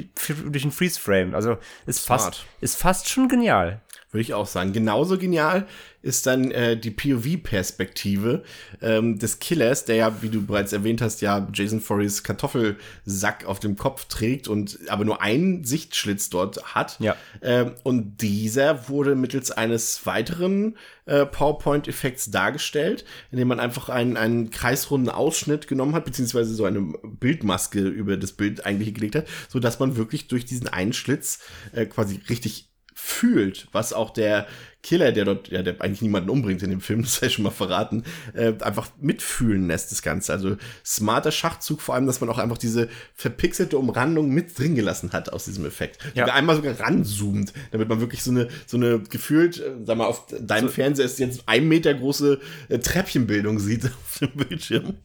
durch 0.51 0.63
einen 0.63 0.72
Freeze-Frame. 0.72 1.36
Also 1.36 1.58
ist 1.86 2.06
Smart. 2.06 2.22
fast, 2.22 2.46
ist 2.62 2.77
fast 2.77 3.10
schon 3.10 3.27
genial. 3.27 3.82
Würde 4.12 4.22
ich 4.22 4.34
auch 4.34 4.48
sagen. 4.48 4.72
Genauso 4.72 5.18
genial 5.18 5.68
ist 6.02 6.26
dann 6.26 6.52
äh, 6.52 6.78
die 6.78 6.92
POV-Perspektive 6.92 8.44
ähm, 8.82 9.20
des 9.20 9.40
Killers, 9.40 9.84
der 9.84 9.96
ja, 9.98 10.22
wie 10.22 10.30
du 10.30 10.46
bereits 10.46 10.72
erwähnt 10.72 11.02
hast, 11.02 11.20
ja 11.20 11.46
Jason 11.54 11.82
Forreys 11.82 12.24
Kartoffelsack 12.24 13.46
auf 13.46 13.60
dem 13.60 13.76
Kopf 13.76 14.06
trägt 14.06 14.48
und 14.48 14.80
aber 14.88 15.04
nur 15.04 15.22
einen 15.22 15.66
Sichtschlitz 15.66 16.30
dort 16.30 16.74
hat. 16.74 16.98
Ja. 17.02 17.18
Ähm, 17.42 17.74
und 17.84 18.22
dieser 18.22 18.88
wurde 18.88 19.16
mittels 19.16 19.52
eines 19.52 20.06
weiteren 20.06 20.78
äh, 21.06 21.26
PowerPoint-Effekts 21.26 22.32
dargestellt, 22.32 23.04
indem 23.32 23.50
man 23.50 23.60
einfach 23.60 23.90
einen, 23.90 24.16
einen 24.16 24.52
kreisrunden 24.52 25.10
Ausschnitt 25.10 25.68
genommen 25.68 25.96
hat, 25.96 26.06
beziehungsweise 26.06 26.56
so 26.56 26.64
eine 26.64 26.94
Bildmaske 27.04 27.82
über 27.82 28.16
das 28.16 28.32
Bild 28.32 28.66
eigentlich 28.66 28.94
gelegt 28.94 29.16
hat, 29.16 29.28
so 29.50 29.60
dass 29.60 29.80
man 29.80 29.98
wirklich 29.98 30.30
durch 30.30 30.46
diesen 30.46 30.70
einen 30.70 30.94
Schlitz 30.94 31.40
äh, 31.74 31.86
quasi 31.86 32.22
richtig 32.30 32.66
fühlt, 33.00 33.68
was 33.74 33.94
auch 33.94 34.10
der 34.10 34.48
Killer, 34.82 35.12
der 35.12 35.24
dort, 35.25 35.50
ja, 35.50 35.62
der 35.62 35.80
eigentlich 35.82 36.01
niemanden 36.01 36.32
umbringt 36.32 36.63
in 36.63 36.72
dem 36.72 36.82
Film, 36.82 37.01
das 37.04 37.18
sei 37.18 37.30
schon 37.30 37.44
mal 37.44 37.51
verraten, 37.51 38.04
äh, 38.34 38.54
einfach 38.62 38.89
mitfühlen 39.00 39.68
lässt, 39.68 39.92
das 39.92 40.01
Ganze. 40.01 40.34
Also 40.34 40.58
smarter 40.84 41.32
Schachzug, 41.32 41.82
vor 41.82 41.94
allem, 41.94 42.08
dass 42.08 42.22
man 42.22 42.30
auch 42.30 42.39
einfach 42.39 42.58
diese 42.58 42.89
verpixelte 43.13 43.77
Umrandung 43.77 44.32
mit 44.32 44.58
drin 44.58 44.74
gelassen 44.74 45.12
hat 45.13 45.32
aus 45.32 45.46
diesem 45.46 45.66
Effekt. 45.66 46.00
Ja. 46.16 46.24
Sogar 46.24 46.36
einmal 46.36 46.56
sogar 46.56 46.80
ranzoomt, 46.80 47.54
damit 47.72 47.88
man 47.88 48.00
wirklich 48.00 48.24
so 48.24 48.32
eine, 48.32 48.48
so 48.66 48.77
eine 48.77 49.00
gefühlt, 49.00 49.60
äh, 49.60 49.74
sag 49.84 49.98
mal, 49.98 50.06
auf 50.06 50.25
deinem 50.39 50.70
Fernseher 50.70 51.06
ist 51.06 51.20
jetzt 51.20 51.44
ein 51.46 51.68
Meter 51.68 51.94
große 51.94 52.39
äh, 52.70 52.80
Treppchenbildung 52.80 53.60
sieht 53.60 53.86
auf 53.86 54.20
dem 54.20 54.32
Bildschirm. 54.32 54.96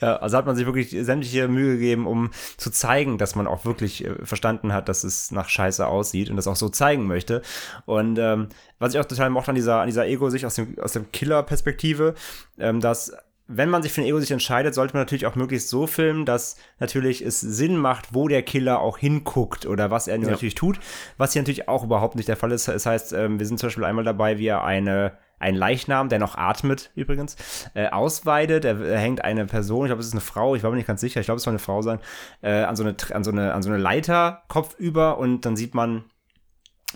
Ja, 0.00 0.16
also 0.16 0.36
hat 0.38 0.46
man 0.46 0.56
sich 0.56 0.64
wirklich 0.64 0.90
sämtliche 1.04 1.46
Mühe 1.46 1.74
gegeben, 1.74 2.06
um 2.06 2.30
zu 2.56 2.70
zeigen, 2.70 3.18
dass 3.18 3.34
man 3.34 3.46
auch 3.46 3.64
wirklich 3.64 4.04
äh, 4.04 4.24
verstanden 4.24 4.72
hat, 4.72 4.88
dass 4.88 5.04
es 5.04 5.30
nach 5.30 5.48
Scheiße 5.48 5.86
aussieht 5.86 6.30
und 6.30 6.36
das 6.36 6.46
auch 6.46 6.56
so 6.56 6.70
zeigen 6.70 7.06
möchte. 7.06 7.42
Und 7.84 8.18
ähm, 8.18 8.48
was 8.78 8.94
ich 8.94 9.00
auch 9.00 9.04
total 9.04 9.28
mochte 9.28 9.50
an 9.50 9.56
dieser, 9.56 9.80
an 9.80 9.86
dieser 9.86 10.06
Ego-Sicht 10.06 10.46
aus 10.46 10.54
dem, 10.54 10.78
aus 10.78 10.92
dem 10.92 11.12
Killer-Perspektive, 11.12 12.14
ähm, 12.58 12.80
dass 12.80 13.12
wenn 13.52 13.68
man 13.68 13.82
sich 13.82 13.92
für 13.92 14.00
ein 14.00 14.06
Ego 14.06 14.20
sich 14.20 14.30
entscheidet, 14.30 14.74
sollte 14.74 14.94
man 14.94 15.02
natürlich 15.02 15.26
auch 15.26 15.34
möglichst 15.34 15.68
so 15.68 15.86
filmen, 15.86 16.24
dass 16.24 16.56
natürlich 16.78 17.20
es 17.20 17.40
Sinn 17.40 17.76
macht, 17.76 18.14
wo 18.14 18.28
der 18.28 18.42
Killer 18.42 18.80
auch 18.80 18.96
hinguckt 18.96 19.66
oder 19.66 19.90
was 19.90 20.06
er 20.06 20.18
ja. 20.18 20.30
natürlich 20.30 20.54
tut. 20.54 20.78
Was 21.18 21.32
hier 21.32 21.42
natürlich 21.42 21.68
auch 21.68 21.82
überhaupt 21.82 22.14
nicht 22.14 22.28
der 22.28 22.36
Fall 22.36 22.52
ist. 22.52 22.68
Das 22.68 22.86
heißt, 22.86 23.12
ähm, 23.12 23.40
wir 23.40 23.46
sind 23.46 23.58
zum 23.58 23.66
Beispiel 23.66 23.84
einmal 23.84 24.04
dabei, 24.04 24.38
wie 24.38 24.46
er 24.46 24.64
eine 24.64 25.18
ein 25.40 25.54
Leichnam, 25.54 26.10
der 26.10 26.18
noch 26.18 26.36
atmet 26.36 26.90
übrigens, 26.94 27.34
äh, 27.72 27.88
ausweidet. 27.88 28.66
Er, 28.66 28.78
er 28.78 28.98
hängt 28.98 29.24
eine 29.24 29.46
Person, 29.46 29.86
ich 29.86 29.88
glaube, 29.88 30.00
es 30.00 30.08
ist 30.08 30.12
eine 30.12 30.20
Frau, 30.20 30.54
ich 30.54 30.62
war 30.62 30.70
mir 30.70 30.76
nicht 30.76 30.86
ganz 30.86 31.00
sicher, 31.00 31.18
ich 31.18 31.24
glaube, 31.24 31.38
es 31.38 31.44
soll 31.44 31.52
eine 31.52 31.58
Frau 31.58 31.80
sein, 31.80 31.98
äh, 32.42 32.62
an, 32.62 32.76
so 32.76 32.84
eine, 32.84 32.94
an, 33.12 33.24
so 33.24 33.30
eine, 33.30 33.54
an 33.54 33.62
so 33.62 33.70
eine 33.70 33.78
Leiter 33.78 34.42
kopfüber 34.48 35.16
und 35.16 35.46
dann 35.46 35.56
sieht 35.56 35.74
man 35.74 36.04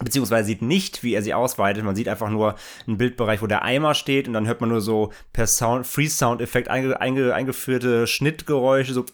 beziehungsweise 0.03 0.47
sieht 0.47 0.63
nicht, 0.63 1.03
wie 1.03 1.15
er 1.15 1.23
sie 1.23 1.35
ausweitet. 1.35 1.85
Man 1.85 1.97
sieht 1.97 2.09
einfach 2.09 2.31
nur 2.31 2.57
einen 2.87 2.99
Bildbereich, 2.99 3.43
wo 3.43 3.47
der 3.47 3.63
Eimer 3.63 3.95
steht 3.95 4.27
und 4.27 4.35
dann 4.35 4.47
hört 4.47 4.61
man 4.61 4.71
nur 4.71 4.81
so 4.81 5.13
per 5.33 5.47
Sound, 5.47 5.87
Free-Sound-Effekt 5.87 6.69
einge, 6.69 7.01
einge, 7.01 7.35
eingeführte 7.35 8.07
Schnittgeräusche, 8.07 8.93
so 8.93 9.05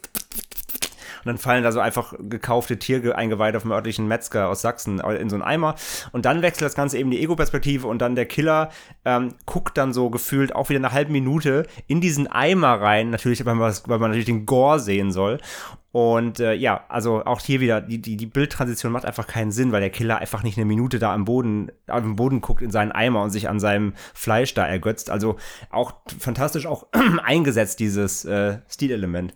und 1.21 1.27
dann 1.27 1.39
fallen 1.39 1.63
da 1.63 1.73
so 1.73 1.81
einfach 1.81 2.15
gekaufte 2.19 2.79
Tiereingeweide 2.79 3.59
auf 3.59 3.63
dem 3.65 3.73
örtlichen 3.73 4.09
Metzger 4.09 4.49
aus 4.49 4.63
Sachsen 4.63 5.01
in 5.01 5.29
so 5.29 5.37
einen 5.37 5.43
Eimer. 5.43 5.75
Und 6.13 6.25
dann 6.25 6.41
wechselt 6.41 6.67
das 6.67 6.75
Ganze 6.75 6.99
eben 6.99 7.11
die 7.11 7.21
Ego-Perspektive 7.21 7.87
und 7.87 8.01
dann 8.01 8.15
der 8.15 8.27
Killer 8.27 8.71
ähm, 9.05 9.35
guckt 9.45 9.77
dann 9.77 9.93
so 9.93 10.09
gefühlt 10.09 10.55
auch 10.55 10.71
wieder 10.71 10.79
eine 10.79 10.93
halbe 10.93 11.13
Minute 11.13 11.67
in 11.87 12.01
diesen 12.01 12.27
Eimer 12.27 12.81
rein, 12.81 13.11
natürlich, 13.11 13.45
weil 13.45 13.55
man, 13.55 13.75
weil 13.87 13.99
man 13.99 14.11
natürlich 14.11 14.27
den 14.27 14.47
Gore 14.47 14.81
sehen 14.81 15.13
soll. 15.13 15.39
Und 15.93 16.39
äh, 16.39 16.55
ja, 16.55 16.85
also 16.89 17.25
auch 17.25 17.41
hier 17.41 17.61
wieder, 17.61 17.81
die, 17.81 18.01
die, 18.01 18.17
die 18.17 18.27
Bildtransition 18.27 18.93
macht 18.93 19.05
einfach 19.05 19.27
keinen 19.27 19.51
Sinn, 19.51 19.73
weil 19.73 19.81
der 19.81 19.91
Killer 19.91 20.19
einfach 20.19 20.45
nicht 20.45 20.57
eine 20.57 20.67
Minute 20.67 21.01
da 21.01 21.13
am 21.13 21.25
Boden, 21.25 21.73
am 21.89 22.15
Boden 22.15 22.41
guckt 22.41 22.63
in 22.63 22.71
seinen 22.71 22.93
Eimer 22.93 23.23
und 23.23 23.31
sich 23.31 23.49
an 23.49 23.59
seinem 23.59 23.95
Fleisch 24.15 24.55
da 24.55 24.65
ergötzt. 24.67 25.11
Also 25.11 25.37
auch 25.71 25.95
fantastisch 26.19 26.67
auch 26.67 26.87
eingesetzt, 27.25 27.81
dieses 27.81 28.25
äh, 28.25 28.59
Stilelement. 28.69 29.35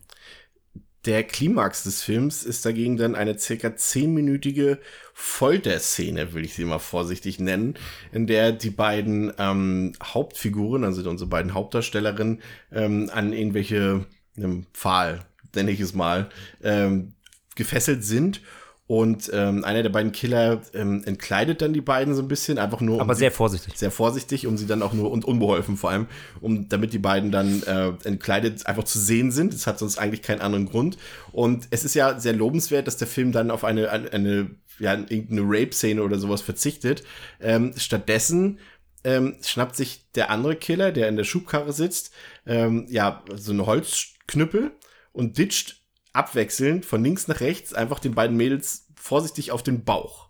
Der 1.07 1.25
Klimax 1.25 1.83
des 1.83 2.03
Films 2.03 2.45
ist 2.45 2.65
dagegen 2.65 2.97
dann 2.97 3.15
eine 3.15 3.39
circa 3.39 3.77
zehnminütige 3.77 4.79
Folterszene, 5.13 6.33
will 6.33 6.45
ich 6.45 6.55
sie 6.55 6.65
mal 6.65 6.79
vorsichtig 6.79 7.41
nennen, 7.41 7.75
in 8.11 8.27
der 8.27 8.53
die 8.53 8.71
beiden 8.71 9.33
ähm, 9.39 9.93
Hauptfiguren, 10.03 10.83
also 10.83 11.09
unsere 11.11 11.29
beiden 11.29 11.53
Hauptdarstellerinnen, 11.53 12.41
ähm, 12.73 13.11
an 13.13 13.35
irgendwelche 13.35 14.07
einem 14.37 14.67
Pfahl, 14.73 15.27
nenne 15.57 15.71
ich 15.71 15.81
es 15.81 15.95
mal, 15.95 16.29
ähm, 16.63 17.13
gefesselt 17.55 18.05
sind 18.05 18.41
und 18.87 19.31
ähm, 19.33 19.65
einer 19.65 19.83
der 19.83 19.89
beiden 19.89 20.13
Killer 20.13 20.61
ähm, 20.75 21.03
entkleidet 21.07 21.63
dann 21.63 21.73
die 21.73 21.81
beiden 21.81 22.15
so 22.15 22.21
ein 22.21 22.29
bisschen, 22.29 22.59
einfach 22.59 22.83
nur. 22.83 22.97
Um 22.97 23.01
Aber 23.01 23.15
sehr 23.15 23.31
sie, 23.31 23.37
vorsichtig. 23.37 23.79
Sehr 23.79 23.91
vorsichtig, 23.91 24.47
um 24.47 24.59
sie 24.59 24.67
dann 24.67 24.83
auch 24.83 24.93
nur 24.93 25.11
und 25.11 25.25
unbeholfen 25.25 25.79
vor 25.79 25.89
allem, 25.89 26.07
um 26.43 26.69
damit 26.69 26.93
die 26.93 26.99
beiden 26.99 27.31
dann 27.31 27.63
äh, 27.63 27.93
entkleidet 28.07 28.67
einfach 28.67 28.85
zu 28.85 28.99
sehen 28.99 29.33
sind. 29.33 29.55
Das 29.55 29.67
hat 29.67 29.79
sonst 29.79 29.97
eigentlich 29.97 30.21
keinen 30.21 30.43
anderen 30.43 30.67
Grund. 30.67 30.99
Und 31.33 31.67
es 31.71 31.85
ist 31.85 31.95
ja 31.95 32.21
sehr 32.21 32.35
lobenswert, 32.35 32.87
dass 32.87 32.99
der 32.99 33.09
Film 33.09 33.33
dann 33.33 33.51
auf 33.51 33.65
eine, 33.65 33.89
eine, 33.91 34.13
eine 34.13 34.51
ja, 34.79 34.93
irgendeine 34.93 35.43
Rape-Szene 35.45 36.03
oder 36.03 36.19
sowas 36.19 36.43
verzichtet. 36.43 37.05
Ähm, 37.41 37.73
stattdessen 37.79 38.59
ähm, 39.03 39.37
schnappt 39.43 39.77
sich 39.77 40.11
der 40.15 40.29
andere 40.29 40.57
Killer, 40.57 40.93
der 40.93 41.09
in 41.09 41.17
der 41.17 41.25
Schubkarre 41.25 41.73
sitzt, 41.73 42.13
ähm, 42.47 42.87
ja, 42.91 43.25
so 43.35 43.53
eine 43.53 43.65
Holzknüppel 43.65 44.73
und 45.15 45.39
ditcht 45.39 45.81
abwechselnd 46.13 46.85
von 46.85 47.03
links 47.03 47.27
nach 47.29 47.41
rechts 47.41 47.73
einfach 47.73 47.99
den 47.99 48.15
beiden 48.15 48.37
Mädels 48.37 48.89
vorsichtig 48.95 49.51
auf 49.51 49.63
den 49.63 49.85
Bauch. 49.85 50.29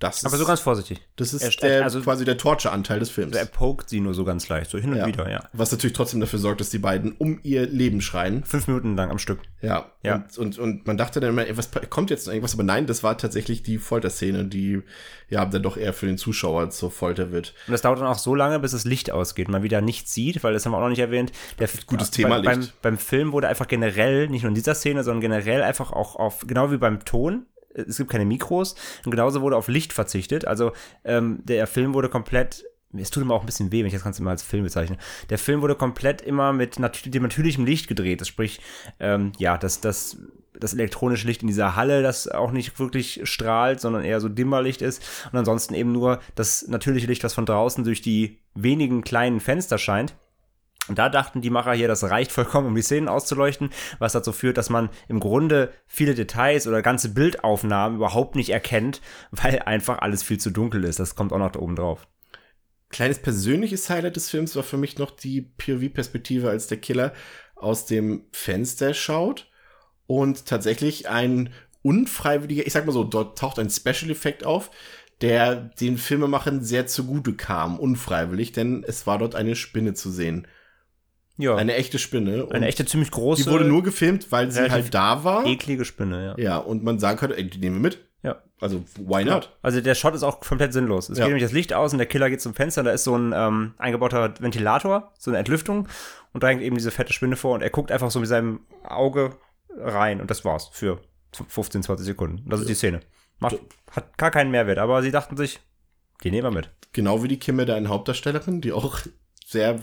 Das 0.00 0.24
Aber 0.24 0.36
so 0.36 0.44
ganz 0.44 0.60
vorsichtig. 0.60 1.00
Das 1.16 1.32
ist 1.32 1.62
der, 1.62 1.84
also, 1.84 2.00
quasi 2.00 2.24
der 2.24 2.36
Torture-Anteil 2.36 2.98
des 2.98 3.10
Films. 3.10 3.36
Er 3.36 3.46
pokt 3.46 3.88
sie 3.88 4.00
nur 4.00 4.12
so 4.12 4.24
ganz 4.24 4.48
leicht, 4.48 4.70
so 4.70 4.76
hin 4.76 4.90
und 4.90 4.98
ja. 4.98 5.06
wieder, 5.06 5.30
ja. 5.30 5.48
Was 5.52 5.70
natürlich 5.70 5.94
trotzdem 5.94 6.20
dafür 6.20 6.38
sorgt, 6.38 6.60
dass 6.60 6.70
die 6.70 6.78
beiden 6.78 7.12
um 7.12 7.38
ihr 7.42 7.66
Leben 7.66 8.00
schreien. 8.00 8.44
Fünf 8.44 8.66
Minuten 8.66 8.96
lang 8.96 9.10
am 9.10 9.18
Stück. 9.18 9.38
Ja. 9.62 9.92
ja. 10.02 10.26
Und, 10.36 10.38
und, 10.38 10.58
und 10.58 10.86
man 10.86 10.96
dachte 10.96 11.20
dann 11.20 11.30
immer, 11.30 11.46
ey, 11.46 11.56
was 11.56 11.70
kommt 11.90 12.10
jetzt 12.10 12.26
noch 12.26 12.34
irgendwas? 12.34 12.54
Aber 12.54 12.64
nein, 12.64 12.86
das 12.86 13.02
war 13.02 13.16
tatsächlich 13.16 13.62
die 13.62 13.78
Folterszene, 13.78 14.44
die 14.44 14.82
ja 15.30 15.44
dann 15.44 15.62
doch 15.62 15.76
eher 15.76 15.92
für 15.92 16.06
den 16.06 16.18
Zuschauer 16.18 16.70
zur 16.70 16.90
Folter 16.90 17.30
wird. 17.30 17.54
Und 17.66 17.72
das 17.72 17.82
dauert 17.82 18.00
dann 18.00 18.08
auch 18.08 18.18
so 18.18 18.34
lange, 18.34 18.58
bis 18.58 18.72
das 18.72 18.84
Licht 18.84 19.10
ausgeht. 19.12 19.48
Man 19.48 19.62
wieder 19.62 19.80
nichts 19.80 20.12
sieht, 20.12 20.42
weil 20.42 20.52
das 20.52 20.66
haben 20.66 20.72
wir 20.72 20.78
auch 20.78 20.82
noch 20.82 20.88
nicht 20.88 20.98
erwähnt. 20.98 21.32
Der, 21.58 21.68
Gutes 21.86 22.10
Thema 22.10 22.40
bei, 22.42 22.54
Licht. 22.54 22.72
Beim, 22.82 22.92
beim 22.94 22.98
Film 22.98 23.32
wurde 23.32 23.48
einfach 23.48 23.68
generell, 23.68 24.28
nicht 24.28 24.42
nur 24.42 24.48
in 24.48 24.54
dieser 24.54 24.74
Szene, 24.74 25.04
sondern 25.04 25.20
generell 25.20 25.62
einfach 25.62 25.92
auch 25.92 26.16
auf, 26.16 26.44
genau 26.46 26.70
wie 26.72 26.78
beim 26.78 27.04
Ton, 27.04 27.46
es 27.74 27.96
gibt 27.96 28.10
keine 28.10 28.24
Mikros 28.24 28.74
und 29.04 29.10
genauso 29.10 29.42
wurde 29.42 29.56
auf 29.56 29.68
Licht 29.68 29.92
verzichtet. 29.92 30.46
Also 30.46 30.72
ähm, 31.04 31.40
der 31.44 31.66
Film 31.66 31.94
wurde 31.94 32.08
komplett 32.08 32.64
es 32.96 33.10
tut 33.10 33.22
immer 33.22 33.34
auch 33.34 33.40
ein 33.40 33.46
bisschen 33.46 33.72
weh, 33.72 33.80
wenn 33.80 33.86
ich 33.86 33.92
das 33.92 34.04
Ganze 34.04 34.22
mal 34.22 34.30
als 34.30 34.42
Film 34.42 34.64
bezeichne. 34.64 34.98
Der 35.30 35.38
Film 35.38 35.62
wurde 35.62 35.74
komplett 35.74 36.22
immer 36.22 36.52
mit 36.52 36.78
nat 36.78 37.12
dem 37.12 37.22
natürlichem 37.22 37.64
Licht 37.64 37.88
gedreht. 37.88 38.20
Das 38.20 38.28
sprich, 38.28 38.60
ähm, 39.00 39.32
ja, 39.38 39.58
das, 39.58 39.80
das, 39.80 40.18
das 40.58 40.74
elektronische 40.74 41.26
Licht 41.26 41.42
in 41.42 41.48
dieser 41.48 41.76
Halle, 41.76 42.02
das 42.02 42.28
auch 42.28 42.52
nicht 42.52 42.78
wirklich 42.78 43.20
strahlt, 43.24 43.80
sondern 43.80 44.04
eher 44.04 44.20
so 44.20 44.28
Dimmerlicht 44.28 44.82
ist. 44.82 45.02
Und 45.32 45.38
ansonsten 45.38 45.74
eben 45.74 45.92
nur 45.92 46.20
das 46.34 46.68
natürliche 46.68 47.06
Licht, 47.06 47.24
was 47.24 47.34
von 47.34 47.46
draußen 47.46 47.84
durch 47.84 48.02
die 48.02 48.38
wenigen 48.54 49.02
kleinen 49.02 49.40
Fenster 49.40 49.78
scheint. 49.78 50.14
Und 50.88 50.98
da 50.98 51.08
dachten 51.08 51.40
die 51.40 51.50
Macher 51.50 51.72
hier, 51.72 51.88
das 51.88 52.04
reicht 52.04 52.32
vollkommen, 52.32 52.68
um 52.68 52.74
die 52.74 52.82
Szenen 52.82 53.08
auszuleuchten, 53.08 53.70
was 53.98 54.12
dazu 54.12 54.32
führt, 54.32 54.58
dass 54.58 54.70
man 54.70 54.90
im 55.08 55.20
Grunde 55.20 55.72
viele 55.86 56.14
Details 56.14 56.66
oder 56.66 56.82
ganze 56.82 57.14
Bildaufnahmen 57.14 57.96
überhaupt 57.96 58.36
nicht 58.36 58.50
erkennt, 58.50 59.00
weil 59.30 59.60
einfach 59.60 59.98
alles 59.98 60.22
viel 60.22 60.38
zu 60.38 60.50
dunkel 60.50 60.84
ist. 60.84 60.98
Das 60.98 61.14
kommt 61.14 61.32
auch 61.32 61.38
noch 61.38 61.52
da 61.52 61.60
oben 61.60 61.76
drauf. 61.76 62.06
Kleines 62.90 63.18
persönliches 63.18 63.90
Highlight 63.90 64.16
des 64.16 64.30
Films 64.30 64.54
war 64.54 64.62
für 64.62 64.76
mich 64.76 64.98
noch 64.98 65.10
die 65.10 65.40
POV-Perspektive, 65.40 66.48
als 66.48 66.68
der 66.68 66.78
Killer 66.78 67.12
aus 67.56 67.86
dem 67.86 68.26
Fenster 68.32 68.94
schaut 68.94 69.50
und 70.06 70.46
tatsächlich 70.46 71.08
ein 71.08 71.52
unfreiwilliger, 71.82 72.66
ich 72.66 72.72
sag 72.72 72.86
mal 72.86 72.92
so, 72.92 73.04
dort 73.04 73.38
taucht 73.38 73.58
ein 73.58 73.70
Special-Effekt 73.70 74.44
auf, 74.44 74.70
der 75.20 75.56
den 75.56 75.98
Filmemachern 75.98 76.62
sehr 76.62 76.86
zugute 76.86 77.34
kam, 77.34 77.78
unfreiwillig, 77.78 78.52
denn 78.52 78.84
es 78.86 79.06
war 79.06 79.18
dort 79.18 79.34
eine 79.34 79.56
Spinne 79.56 79.94
zu 79.94 80.10
sehen. 80.10 80.46
Ja. 81.36 81.56
Eine 81.56 81.74
echte 81.74 81.98
Spinne. 81.98 82.46
Eine 82.50 82.66
echte, 82.66 82.84
ziemlich 82.84 83.10
große. 83.10 83.44
Die 83.44 83.50
wurde 83.50 83.64
nur 83.64 83.82
gefilmt, 83.82 84.30
weil 84.30 84.50
sie 84.50 84.70
halt 84.70 84.94
da 84.94 85.24
war. 85.24 85.44
Eklige 85.46 85.84
Spinne, 85.84 86.36
ja. 86.38 86.42
Ja, 86.42 86.58
und 86.58 86.84
man 86.84 86.98
sagen 86.98 87.18
könnte, 87.18 87.36
ey, 87.36 87.48
die 87.48 87.58
nehmen 87.58 87.76
wir 87.76 87.82
mit. 87.82 87.98
Ja. 88.22 88.42
Also, 88.60 88.84
why 88.96 89.24
not? 89.24 89.44
Ja. 89.44 89.50
Also, 89.62 89.80
der 89.80 89.94
Shot 89.94 90.14
ist 90.14 90.22
auch 90.22 90.40
komplett 90.40 90.72
sinnlos. 90.72 91.08
Es 91.08 91.18
ja. 91.18 91.24
geht 91.24 91.30
nämlich 91.30 91.42
das 91.42 91.52
Licht 91.52 91.72
aus 91.72 91.92
und 91.92 91.98
der 91.98 92.06
Killer 92.06 92.30
geht 92.30 92.40
zum 92.40 92.54
Fenster. 92.54 92.84
Da 92.84 92.92
ist 92.92 93.04
so 93.04 93.16
ein 93.16 93.32
ähm, 93.34 93.74
eingebauter 93.78 94.34
Ventilator, 94.38 95.12
so 95.18 95.30
eine 95.30 95.38
Entlüftung. 95.38 95.88
Und 96.32 96.42
da 96.42 96.48
hängt 96.48 96.62
eben 96.62 96.76
diese 96.76 96.90
fette 96.90 97.12
Spinne 97.12 97.36
vor 97.36 97.54
und 97.54 97.62
er 97.62 97.70
guckt 97.70 97.90
einfach 97.90 98.10
so 98.10 98.20
mit 98.20 98.28
seinem 98.28 98.60
Auge 98.84 99.36
rein. 99.76 100.20
Und 100.20 100.30
das 100.30 100.44
war's 100.44 100.68
für 100.72 101.00
15, 101.48 101.82
20 101.82 102.06
Sekunden. 102.06 102.48
Das 102.48 102.60
ist 102.60 102.68
die 102.68 102.74
Szene. 102.74 103.00
Macht, 103.40 103.58
hat 103.90 104.16
gar 104.18 104.30
keinen 104.30 104.50
Mehrwert, 104.50 104.78
aber 104.78 105.02
sie 105.02 105.10
dachten 105.10 105.36
sich, 105.36 105.60
die 106.22 106.30
nehmen 106.30 106.44
wir 106.44 106.50
mit. 106.50 106.70
Genau 106.92 107.22
wie 107.22 107.28
die 107.28 107.38
Kimme, 107.38 107.66
deine 107.66 107.88
Hauptdarstellerin, 107.88 108.60
die 108.60 108.72
auch 108.72 109.00
sehr 109.44 109.80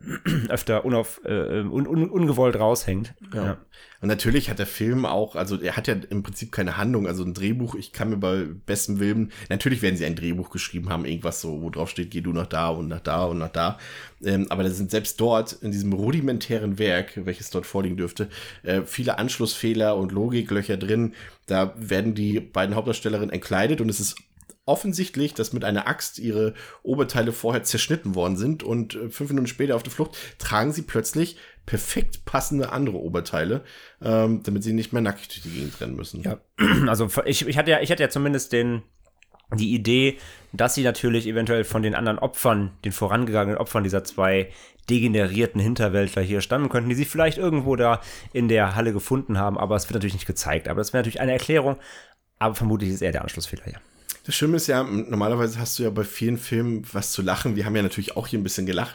öfter 0.48 0.84
unauf, 0.84 1.20
äh, 1.24 1.60
un, 1.60 1.86
un, 1.86 2.08
ungewollt 2.08 2.56
raushängt. 2.56 3.14
Ja. 3.34 3.44
ja. 3.44 3.58
Und 4.00 4.08
natürlich 4.08 4.48
hat 4.48 4.58
der 4.58 4.66
Film 4.66 5.04
auch, 5.04 5.36
also 5.36 5.60
er 5.60 5.76
hat 5.76 5.86
ja 5.86 5.94
im 6.08 6.22
Prinzip 6.22 6.52
keine 6.52 6.78
Handlung, 6.78 7.06
also 7.06 7.22
ein 7.22 7.34
Drehbuch, 7.34 7.74
ich 7.74 7.92
kann 7.92 8.08
mir 8.08 8.16
bei 8.16 8.46
bestem 8.64 8.98
Willen, 8.98 9.30
natürlich 9.50 9.82
werden 9.82 9.96
sie 9.96 10.06
ein 10.06 10.16
Drehbuch 10.16 10.48
geschrieben 10.48 10.88
haben, 10.88 11.04
irgendwas 11.04 11.42
so, 11.42 11.60
wo 11.60 11.68
drauf 11.68 11.90
steht, 11.90 12.10
geh 12.10 12.22
du 12.22 12.32
nach 12.32 12.46
da 12.46 12.70
und 12.70 12.88
nach 12.88 13.00
da 13.00 13.24
und 13.24 13.38
nach 13.38 13.50
da. 13.50 13.78
Ähm, 14.24 14.46
aber 14.48 14.62
da 14.62 14.70
sind 14.70 14.90
selbst 14.90 15.20
dort, 15.20 15.52
in 15.52 15.70
diesem 15.70 15.92
rudimentären 15.92 16.78
Werk, 16.78 17.20
welches 17.26 17.50
dort 17.50 17.66
vorliegen 17.66 17.98
dürfte, 17.98 18.30
äh, 18.62 18.82
viele 18.86 19.18
Anschlussfehler 19.18 19.96
und 19.96 20.12
Logiklöcher 20.12 20.78
drin. 20.78 21.12
Da 21.46 21.74
werden 21.76 22.14
die 22.14 22.40
beiden 22.40 22.74
Hauptdarstellerinnen 22.76 23.30
entkleidet 23.30 23.82
und 23.82 23.90
es 23.90 24.00
ist 24.00 24.16
offensichtlich, 24.70 25.34
dass 25.34 25.52
mit 25.52 25.64
einer 25.64 25.88
Axt 25.88 26.18
ihre 26.18 26.54
Oberteile 26.82 27.32
vorher 27.32 27.64
zerschnitten 27.64 28.14
worden 28.14 28.36
sind 28.36 28.62
und 28.62 28.94
äh, 28.94 29.10
fünf 29.10 29.30
Minuten 29.30 29.48
später 29.48 29.74
auf 29.74 29.82
der 29.82 29.92
Flucht 29.92 30.16
tragen 30.38 30.72
sie 30.72 30.82
plötzlich 30.82 31.36
perfekt 31.66 32.24
passende 32.24 32.72
andere 32.72 32.98
Oberteile, 32.98 33.64
ähm, 34.00 34.42
damit 34.44 34.62
sie 34.62 34.72
nicht 34.72 34.92
mehr 34.92 35.02
nackig 35.02 35.28
durch 35.28 35.42
die 35.42 35.50
Gegend 35.50 35.80
rennen 35.80 35.96
müssen. 35.96 36.22
Ja, 36.22 36.40
also 36.86 37.08
ich, 37.24 37.46
ich 37.46 37.58
hatte 37.58 37.72
ja, 37.72 37.80
ich 37.80 37.90
hatte 37.90 38.02
ja 38.02 38.08
zumindest 38.08 38.52
den 38.52 38.82
die 39.56 39.74
Idee, 39.74 40.18
dass 40.52 40.76
sie 40.76 40.84
natürlich 40.84 41.26
eventuell 41.26 41.64
von 41.64 41.82
den 41.82 41.96
anderen 41.96 42.20
Opfern, 42.20 42.70
den 42.84 42.92
vorangegangenen 42.92 43.58
Opfern 43.58 43.82
dieser 43.82 44.04
zwei 44.04 44.52
degenerierten 44.88 45.60
Hinterwäldler 45.60 46.22
hier 46.22 46.40
stammen 46.40 46.68
könnten, 46.68 46.88
die 46.88 46.94
sie 46.94 47.04
vielleicht 47.04 47.38
irgendwo 47.38 47.74
da 47.74 48.00
in 48.32 48.46
der 48.46 48.76
Halle 48.76 48.92
gefunden 48.92 49.38
haben, 49.38 49.58
aber 49.58 49.74
es 49.74 49.88
wird 49.88 49.94
natürlich 49.94 50.14
nicht 50.14 50.26
gezeigt. 50.26 50.68
Aber 50.68 50.78
das 50.78 50.92
wäre 50.92 51.00
natürlich 51.00 51.20
eine 51.20 51.32
Erklärung, 51.32 51.76
aber 52.38 52.54
vermutlich 52.54 52.90
ist 52.90 53.02
eher 53.02 53.12
der 53.12 53.22
Anschlussfehler, 53.22 53.66
ja. 53.66 53.78
Das 54.30 54.36
Schlimme 54.36 54.58
ist 54.58 54.68
ja, 54.68 54.84
normalerweise 54.84 55.58
hast 55.58 55.76
du 55.76 55.82
ja 55.82 55.90
bei 55.90 56.04
vielen 56.04 56.38
Filmen 56.38 56.84
was 56.92 57.10
zu 57.10 57.20
lachen. 57.20 57.56
Wir 57.56 57.64
haben 57.64 57.74
ja 57.74 57.82
natürlich 57.82 58.16
auch 58.16 58.28
hier 58.28 58.38
ein 58.38 58.44
bisschen 58.44 58.64
gelacht. 58.64 58.94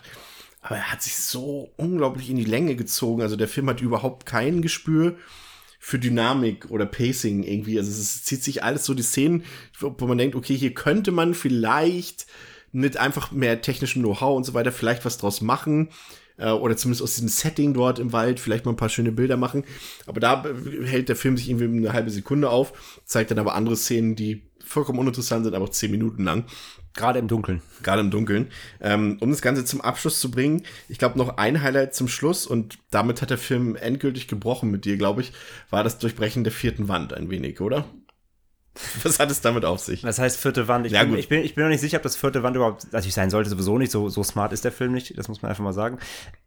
aber 0.62 0.78
er 0.78 0.94
hat 0.94 1.02
sich 1.02 1.18
so 1.18 1.74
unglaublich 1.76 2.30
in 2.30 2.38
die 2.38 2.46
Länge 2.46 2.78
gezogen. 2.78 3.22
Also 3.22 3.36
der 3.36 3.50
Film 3.50 3.70
hat 3.70 3.82
überhaupt 3.82 4.26
kein 4.26 4.62
Gespür 4.62 5.18
für 5.78 6.00
Dynamik 6.00 6.72
oder 6.72 6.86
Pacing 6.86 7.44
irgendwie. 7.44 7.78
Also 7.78 7.92
es 7.92 8.24
zieht 8.24 8.46
sich 8.46 8.64
alles 8.64 8.86
so 8.86 8.94
die 8.94 9.04
Szenen, 9.04 9.44
wo 9.78 10.08
man 10.08 10.18
denkt, 10.18 10.38
okay, 10.38 10.56
hier 10.56 10.74
könnte 10.74 11.12
man 11.12 11.34
vielleicht 11.34 12.28
mit 12.72 12.96
einfach 12.96 13.34
mehr 13.34 13.60
technischem 13.60 14.04
Know-how 14.04 14.38
und 14.38 14.46
so 14.46 14.54
weiter 14.54 14.72
vielleicht 14.72 15.04
was 15.04 15.18
draus 15.18 15.42
machen 15.42 15.90
äh, 16.38 16.50
oder 16.50 16.78
zumindest 16.78 17.04
aus 17.04 17.16
diesem 17.16 17.30
Setting 17.30 17.74
dort 17.74 18.00
im 18.00 18.14
Wald 18.14 18.40
vielleicht 18.40 18.66
mal 18.66 18.72
ein 18.72 18.78
paar 18.78 18.90
schöne 18.90 19.12
Bilder 19.12 19.38
machen. 19.38 19.64
Aber 20.06 20.20
da 20.20 20.44
hält 20.84 21.10
der 21.10 21.16
Film 21.16 21.38
sich 21.38 21.50
irgendwie 21.50 21.66
eine 21.66 21.94
halbe 21.94 22.10
Sekunde 22.10 22.50
auf, 22.50 23.02
zeigt 23.06 23.32
dann 23.32 23.40
aber 23.40 23.56
andere 23.56 23.76
Szenen, 23.76 24.16
die 24.16 24.44
vollkommen 24.64 25.00
uninteressant 25.00 25.46
sind, 25.46 25.54
aber 25.54 25.66
auch 25.66 25.70
zehn 25.70 25.92
Minuten 25.92 26.24
lang. 26.24 26.46
Gerade 26.94 27.20
im 27.20 27.28
Dunkeln. 27.28 27.62
Gerade 27.84 28.02
im 28.02 28.10
Dunkeln. 28.10 28.48
Ähm, 28.80 29.18
um 29.20 29.30
das 29.30 29.42
Ganze 29.42 29.66
zum 29.66 29.82
Abschluss 29.82 30.20
zu 30.22 30.32
bringen, 30.32 30.64
ich 30.88 30.98
glaube 30.98 31.18
noch 31.18 31.38
ein 31.38 31.62
Highlight 31.62 31.94
zum 31.94 32.08
Schluss 32.08 32.48
und 32.48 32.80
damit 32.90 33.22
hat 33.22 33.30
der 33.30 33.38
Film 33.38 33.76
endgültig 33.76 34.28
gebrochen 34.28 34.72
mit 34.72 34.86
dir, 34.86 34.98
glaube 34.98 35.22
ich, 35.22 35.34
war 35.70 35.84
das 35.84 36.00
Durchbrechen 36.00 36.46
der 36.46 36.54
vierten 36.54 36.88
Wand 36.88 37.14
ein 37.14 37.30
wenig, 37.30 37.60
oder? 37.60 37.86
Was 39.04 39.20
hat 39.20 39.32
es 39.32 39.42
damit 39.42 39.64
auf 39.64 39.80
sich? 39.80 40.04
Was 40.04 40.20
heißt 40.20 40.40
vierte 40.40 40.68
Wand? 40.68 40.86
Ich, 40.86 40.92
Ja, 40.92 41.04
bin, 41.04 41.18
ich, 41.18 41.30
bin, 41.30 41.44
ich 41.44 41.56
bin 41.56 41.64
noch 41.64 41.70
nicht 41.70 41.82
sicher, 41.82 41.98
ob 41.98 42.04
das 42.04 42.16
vierte 42.16 42.44
Wand 42.44 42.56
überhaupt 42.56 42.92
natürlich 42.92 43.14
sein 43.14 43.30
sollte. 43.30 43.50
Sowieso 43.50 43.78
nicht. 43.78 43.92
So, 43.92 44.10
so 44.10 44.24
smart 44.24 44.52
ist 44.54 44.66
der 44.66 44.72
Film 44.72 44.92
nicht. 44.92 45.18
Das 45.18 45.28
muss 45.28 45.42
man 45.42 45.50
einfach 45.50 45.64
mal 45.64 45.74
sagen. 45.74 45.98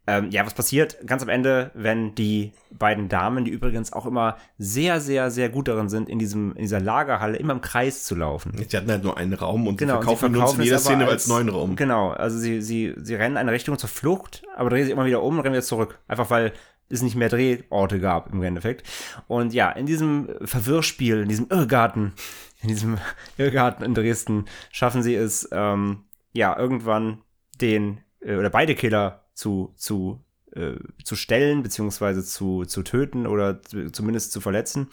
Ähm, 0.06 0.30
ja, 0.30 0.44
was 0.44 0.54
passiert 0.54 0.96
ganz 1.06 1.22
am 1.22 1.28
Ende, 1.28 1.70
wenn 1.74 2.14
die 2.14 2.52
beiden 2.70 3.08
Damen, 3.08 3.44
die 3.44 3.50
übrigens 3.50 3.92
auch 3.92 4.06
immer 4.06 4.36
sehr, 4.58 5.00
sehr, 5.00 5.30
sehr 5.30 5.48
gut 5.48 5.68
darin 5.68 5.88
sind, 5.88 6.08
in, 6.08 6.18
diesem, 6.18 6.52
in 6.52 6.62
dieser 6.62 6.80
Lagerhalle 6.80 7.36
immer 7.36 7.52
im 7.52 7.60
Kreis 7.60 8.04
zu 8.04 8.14
laufen. 8.14 8.52
Die 8.56 8.76
hatten 8.76 8.90
halt 8.90 9.04
nur 9.04 9.16
einen 9.16 9.34
Raum 9.34 9.66
und 9.66 9.76
Genau, 9.76 10.02
die 10.02 10.08
und 10.08 10.18
verkaufen, 10.18 10.56
sie 10.58 10.64
jeder 10.64 10.76
aber 10.76 10.84
Szene 10.84 11.08
als, 11.08 11.28
neuen 11.28 11.48
Raum. 11.48 11.76
Genau, 11.76 12.10
also 12.10 12.38
sie, 12.38 12.62
sie, 12.62 12.94
sie 12.96 13.14
rennen 13.14 13.34
in 13.34 13.38
eine 13.38 13.52
Richtung 13.52 13.76
zur 13.78 13.88
Flucht, 13.88 14.42
aber 14.56 14.70
drehen 14.70 14.84
sich 14.84 14.92
immer 14.92 15.04
wieder 15.04 15.22
um 15.22 15.34
und 15.34 15.40
rennen 15.40 15.54
wieder 15.54 15.62
zurück. 15.62 15.98
Einfach 16.08 16.30
weil 16.30 16.52
es 16.88 17.02
nicht 17.02 17.16
mehr 17.16 17.28
Drehorte 17.28 18.00
gab 18.00 18.32
im 18.32 18.42
Endeffekt. 18.42 18.86
Und 19.26 19.52
ja, 19.52 19.70
in 19.70 19.86
diesem 19.86 20.28
Verwirrspiel, 20.42 21.22
in 21.22 21.28
diesem 21.28 21.48
Irrgarten, 21.50 22.12
in 22.62 22.68
diesem 22.68 22.98
Irrgarten 23.36 23.84
in 23.84 23.94
Dresden 23.94 24.46
schaffen 24.70 25.02
sie 25.02 25.14
es, 25.14 25.48
ähm, 25.52 26.04
ja, 26.32 26.56
irgendwann 26.58 27.22
den 27.60 28.00
äh, 28.20 28.36
oder 28.36 28.50
beide 28.50 28.74
Killer 28.74 29.24
zu, 29.34 29.72
zu, 29.76 30.24
äh, 30.54 30.74
zu 31.04 31.16
stellen, 31.16 31.62
beziehungsweise 31.62 32.24
zu, 32.24 32.64
zu 32.64 32.82
töten 32.82 33.26
oder 33.26 33.62
zu, 33.62 33.90
zumindest 33.90 34.32
zu 34.32 34.40
verletzen. 34.40 34.88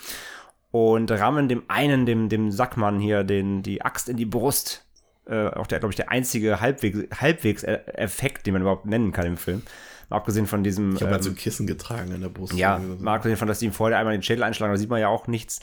Und 0.72 1.10
rammen 1.10 1.48
dem 1.48 1.64
einen, 1.70 2.06
dem, 2.06 2.28
dem 2.28 2.52
Sackmann 2.52 3.00
hier, 3.00 3.24
den, 3.24 3.64
die 3.64 3.82
Axt 3.82 4.10
in 4.10 4.18
die 4.18 4.26
Brust. 4.26 4.86
Äh, 5.26 5.48
auch 5.48 5.68
der, 5.68 5.80
glaube 5.80 5.94
ich, 5.94 5.96
der 5.96 6.12
einzige 6.12 6.60
Halbwegs, 6.60 7.00
Halbwegs-Effekt, 7.20 8.46
den 8.46 8.54
man 8.54 8.62
überhaupt 8.62 8.86
nennen 8.86 9.14
kann 9.14 9.26
im 9.26 9.38
Film. 9.38 9.64
Mal 10.10 10.18
abgesehen 10.18 10.48
von 10.48 10.64
diesem. 10.64 10.96
Ich 10.96 11.02
habe 11.02 11.12
halt 11.12 11.22
ähm, 11.22 11.24
so 11.24 11.30
ein 11.32 11.36
Kissen 11.36 11.68
getragen 11.68 12.14
an 12.14 12.22
der 12.22 12.30
Brust. 12.30 12.54
ja, 12.54 12.80
mal 13.00 13.16
abgesehen 13.16 13.38
von, 13.38 13.48
dass 13.48 13.60
die 13.60 13.66
ihm 13.66 13.72
vorher 13.72 13.98
einmal 13.98 14.14
den 14.14 14.24
Schädel 14.24 14.44
einschlagen, 14.44 14.74
da 14.74 14.78
sieht 14.78 14.90
man 14.90 15.00
ja 15.00 15.08
auch 15.08 15.28
nichts. 15.28 15.60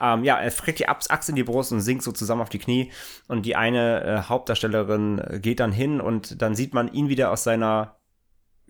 Ähm, 0.00 0.24
ja, 0.24 0.38
er 0.38 0.50
kriegt 0.50 0.78
die 0.78 0.88
Axt 0.88 1.28
in 1.28 1.36
die 1.36 1.44
Brust 1.44 1.72
und 1.72 1.80
sinkt 1.80 2.02
so 2.02 2.12
zusammen 2.12 2.42
auf 2.42 2.48
die 2.48 2.58
Knie. 2.58 2.92
Und 3.26 3.46
die 3.46 3.56
eine 3.56 4.04
äh, 4.04 4.22
Hauptdarstellerin 4.28 5.18
äh, 5.18 5.40
geht 5.40 5.60
dann 5.60 5.72
hin 5.72 6.00
und 6.00 6.40
dann 6.42 6.54
sieht 6.54 6.74
man 6.74 6.92
ihn 6.92 7.08
wieder 7.08 7.30
aus 7.30 7.44
seiner, 7.44 7.96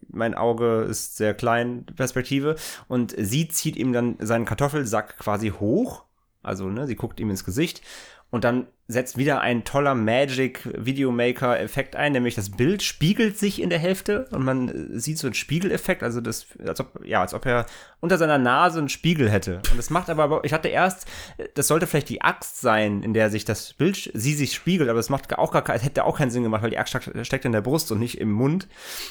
mein 0.09 0.35
Auge 0.35 0.83
ist 0.83 1.17
sehr 1.17 1.35
klein, 1.35 1.85
Perspektive. 1.97 2.57
Und 2.87 3.15
sie 3.17 3.49
zieht 3.49 3.77
ihm 3.77 3.93
dann 3.93 4.17
seinen 4.21 4.45
Kartoffelsack 4.45 5.19
quasi 5.19 5.51
hoch. 5.51 6.05
Also, 6.43 6.69
ne, 6.69 6.87
sie 6.87 6.97
guckt 6.97 7.21
ihm 7.21 7.31
ins 7.31 7.45
Gesicht. 7.45 7.83
Und 8.31 8.45
dann 8.45 8.67
setzt 8.91 9.19
wieder 9.19 9.43
ein 9.43 9.65
toller 9.65 9.95
Magic 9.95 10.67
Videomaker 10.75 11.61
Effekt 11.61 11.95
ein, 11.95 12.13
nämlich 12.13 12.35
das 12.35 12.51
Bild 12.51 12.83
spiegelt 12.83 13.39
sich 13.39 13.61
in 13.61 13.69
der 13.69 13.79
Hälfte 13.79 14.27
und 14.31 14.45
man 14.45 14.69
äh, 14.69 14.99
sieht 14.99 15.19
so 15.19 15.27
einen 15.27 15.35
Spiegeleffekt, 15.35 16.03
also 16.03 16.23
das, 16.23 16.47
als 16.67 16.81
ob, 16.81 17.05
ja, 17.05 17.21
als 17.21 17.35
ob 17.35 17.45
er 17.45 17.67
unter 18.01 18.17
seiner 18.17 18.39
Nase 18.39 18.79
einen 18.79 18.89
Spiegel 18.89 19.31
hätte. 19.31 19.57
Und 19.71 19.77
das 19.77 19.91
macht 19.91 20.09
aber, 20.09 20.43
ich 20.45 20.55
hatte 20.55 20.69
erst, 20.69 21.07
das 21.55 21.69
sollte 21.69 21.87
vielleicht 21.87 22.09
die 22.09 22.23
Axt 22.23 22.63
sein, 22.63 23.03
in 23.03 23.13
der 23.13 23.29
sich 23.29 23.45
das 23.45 23.75
Bild, 23.75 24.11
sie 24.15 24.35
sich 24.35 24.55
spiegelt, 24.55 24.89
aber 24.89 24.99
das 24.99 25.11
macht 25.11 25.37
auch 25.39 25.53
gar, 25.53 25.69
es 25.69 25.85
hätte 25.85 26.05
auch 26.05 26.17
keinen 26.17 26.31
Sinn 26.31 26.43
gemacht, 26.43 26.63
weil 26.63 26.71
die 26.71 26.79
Axt 26.79 26.95
steckt- 27.23 27.45
in 27.45 27.53
der 27.53 27.61
Brust 27.61 27.93
und 27.93 27.99
nicht 27.99 28.19
im 28.19 28.33
Mund. 28.33 28.69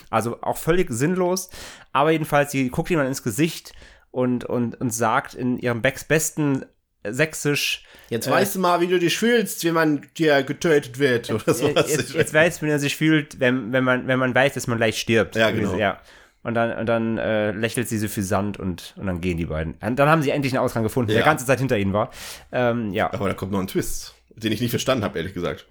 Also 0.10 0.42
auch 0.42 0.58
völlig 0.58 0.90
sinnlos. 0.90 1.52
Aber 1.94 2.10
jedenfalls, 2.10 2.52
sie 2.52 2.70
guckt 2.70 2.90
dann 2.90 3.06
ins 3.06 3.22
Gesicht 3.24 3.74
und, 4.10 4.44
und, 4.44 4.82
und 4.82 4.92
sagt 4.92 5.36
in 5.36 5.60
ihrem 5.60 5.84
Becks 5.84 6.04
besten 6.04 6.66
Sächsisch, 7.14 7.84
Jetzt 8.10 8.30
weißt 8.30 8.56
du 8.56 8.60
mal, 8.60 8.80
wie 8.80 8.88
du 8.88 8.98
dich 9.00 9.18
fühlst, 9.18 9.66
wenn 9.66 9.74
man 9.74 10.02
dir 10.18 10.42
getötet 10.44 10.98
wird 10.98 11.30
oder 11.30 11.54
sowas. 11.54 11.92
jetzt, 11.94 12.14
jetzt 12.14 12.34
weiß, 12.34 12.62
wie 12.62 12.70
er 12.70 12.80
sich 12.80 12.96
fühlt, 12.96 13.40
wenn, 13.40 13.74
wenn, 13.74 13.84
man, 13.84 14.08
wenn 14.08 14.18
man 14.20 14.34
weiß, 14.34 14.54
dass 14.54 14.68
man 14.68 14.78
gleich 14.78 14.98
stirbt. 15.00 15.36
Ja, 15.36 15.52
genau. 15.52 15.76
Ja. 15.76 16.00
Und 16.44 16.54
dann, 16.54 16.78
und 16.78 16.86
dann 16.86 17.18
äh, 17.18 17.52
lächelt 17.52 17.90
sie 17.90 17.98
so 17.98 18.08
suffisant 18.08 18.58
und, 18.58 18.94
und 18.96 19.08
dann 19.08 19.20
gehen 19.20 19.38
die 19.38 19.46
beiden. 19.48 19.74
Und 19.82 19.98
dann 20.00 20.08
haben 20.08 20.22
sie 20.22 20.30
endlich 20.30 20.54
einen 20.54 20.64
Ausgang 20.64 20.84
gefunden, 20.84 21.10
der 21.12 21.20
Ja. 21.20 21.26
ganze 21.26 21.46
Zeit 21.46 21.60
hinter 21.60 21.78
ihnen 21.78 21.92
war. 21.92 22.10
Ähm, 22.54 22.94
ja. 22.94 23.12
Aber 23.12 23.28
da 23.28 23.34
kommt 23.34 23.52
noch 23.52 23.60
ein 23.60 23.68
Twist, 23.68 24.14
den 24.36 24.54
ich 24.54 24.62
nicht 24.62 24.70
verstanden 24.70 25.04
habe, 25.04 25.18
ehrlich 25.18 25.34
gesagt. 25.34 25.68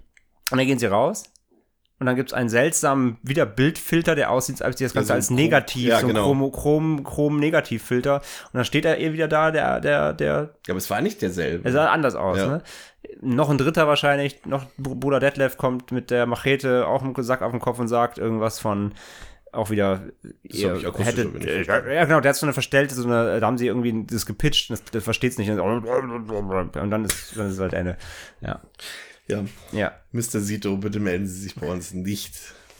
Und 0.51 0.59
dann 0.59 0.67
gehen 0.67 0.77
sie 0.77 0.85
raus. 0.85 1.23
Und 1.99 2.05
dann 2.05 2.15
gibt 2.15 2.29
es 2.29 2.33
einen 2.33 2.49
seltsamen 2.49 3.17
wieder 3.23 3.45
Bildfilter, 3.47 4.13
der 4.13 4.29
aussieht, 4.29 4.61
als 4.61 4.75
ob 4.75 4.79
das 4.79 4.93
Ganze 4.93 5.07
so 5.07 5.13
ein 5.13 5.17
als 5.17 5.27
Chrom- 5.29 5.35
negativ, 5.35 5.87
ja, 5.89 5.99
so 5.99 6.05
ein 6.05 6.13
genau. 6.13 6.23
Chrom, 6.25 6.51
Chrom, 6.51 7.03
Chrom-Negativfilter. 7.03 8.15
Und 8.17 8.53
dann 8.53 8.65
steht 8.65 8.85
er 8.85 8.99
eh 8.99 9.13
wieder 9.13 9.27
da, 9.27 9.49
der, 9.51 9.79
der, 9.79 10.13
der, 10.13 10.53
Ja, 10.67 10.71
aber 10.73 10.77
es 10.77 10.89
war 10.89 11.01
nicht 11.01 11.21
derselbe. 11.21 11.65
Er 11.65 11.71
sah 11.71 11.89
anders 11.89 12.13
aus, 12.15 12.37
Ja. 12.37 12.47
ne? 12.47 12.61
Noch 13.21 13.49
ein 13.49 13.57
dritter 13.57 13.87
wahrscheinlich, 13.87 14.45
noch 14.45 14.65
Br- 14.77 14.93
Bruder 14.95 15.19
Detlef 15.19 15.57
kommt 15.57 15.91
mit 15.91 16.11
der 16.11 16.25
Machete 16.27 16.85
auch 16.87 17.03
im 17.03 17.15
Sack 17.23 17.41
auf 17.41 17.51
dem 17.51 17.59
Kopf 17.59 17.79
und 17.79 17.87
sagt 17.87 18.17
irgendwas 18.19 18.59
von 18.59 18.93
auch 19.53 19.69
wieder 19.71 20.01
akustisch 20.85 21.05
hätte, 21.05 21.21
äh, 21.39 21.95
ja 21.95 22.03
genau, 22.05 22.19
der 22.19 22.29
hat 22.29 22.35
so 22.35 22.45
eine 22.45 22.53
verstellte, 22.53 22.93
so 22.93 23.05
eine, 23.07 23.39
da 23.39 23.47
haben 23.47 23.57
sie 23.57 23.65
irgendwie 23.65 24.05
das 24.05 24.25
gepitcht, 24.27 24.69
das, 24.69 24.83
das 24.83 25.03
versteht 25.03 25.31
es 25.31 25.37
nicht 25.39 25.49
und 25.49 25.59
dann 26.91 27.05
ist, 27.05 27.35
dann 27.37 27.49
ist 27.49 27.59
halt 27.59 27.73
Ende. 27.73 27.97
Ja. 28.41 28.59
Ja. 29.27 29.45
Ja. 29.71 29.95
Mr. 30.11 30.39
Sito, 30.39 30.77
bitte 30.77 30.99
melden 30.99 31.27
Sie 31.27 31.39
sich 31.39 31.55
bei 31.55 31.67
uns 31.67 31.93
nicht. 31.93 32.33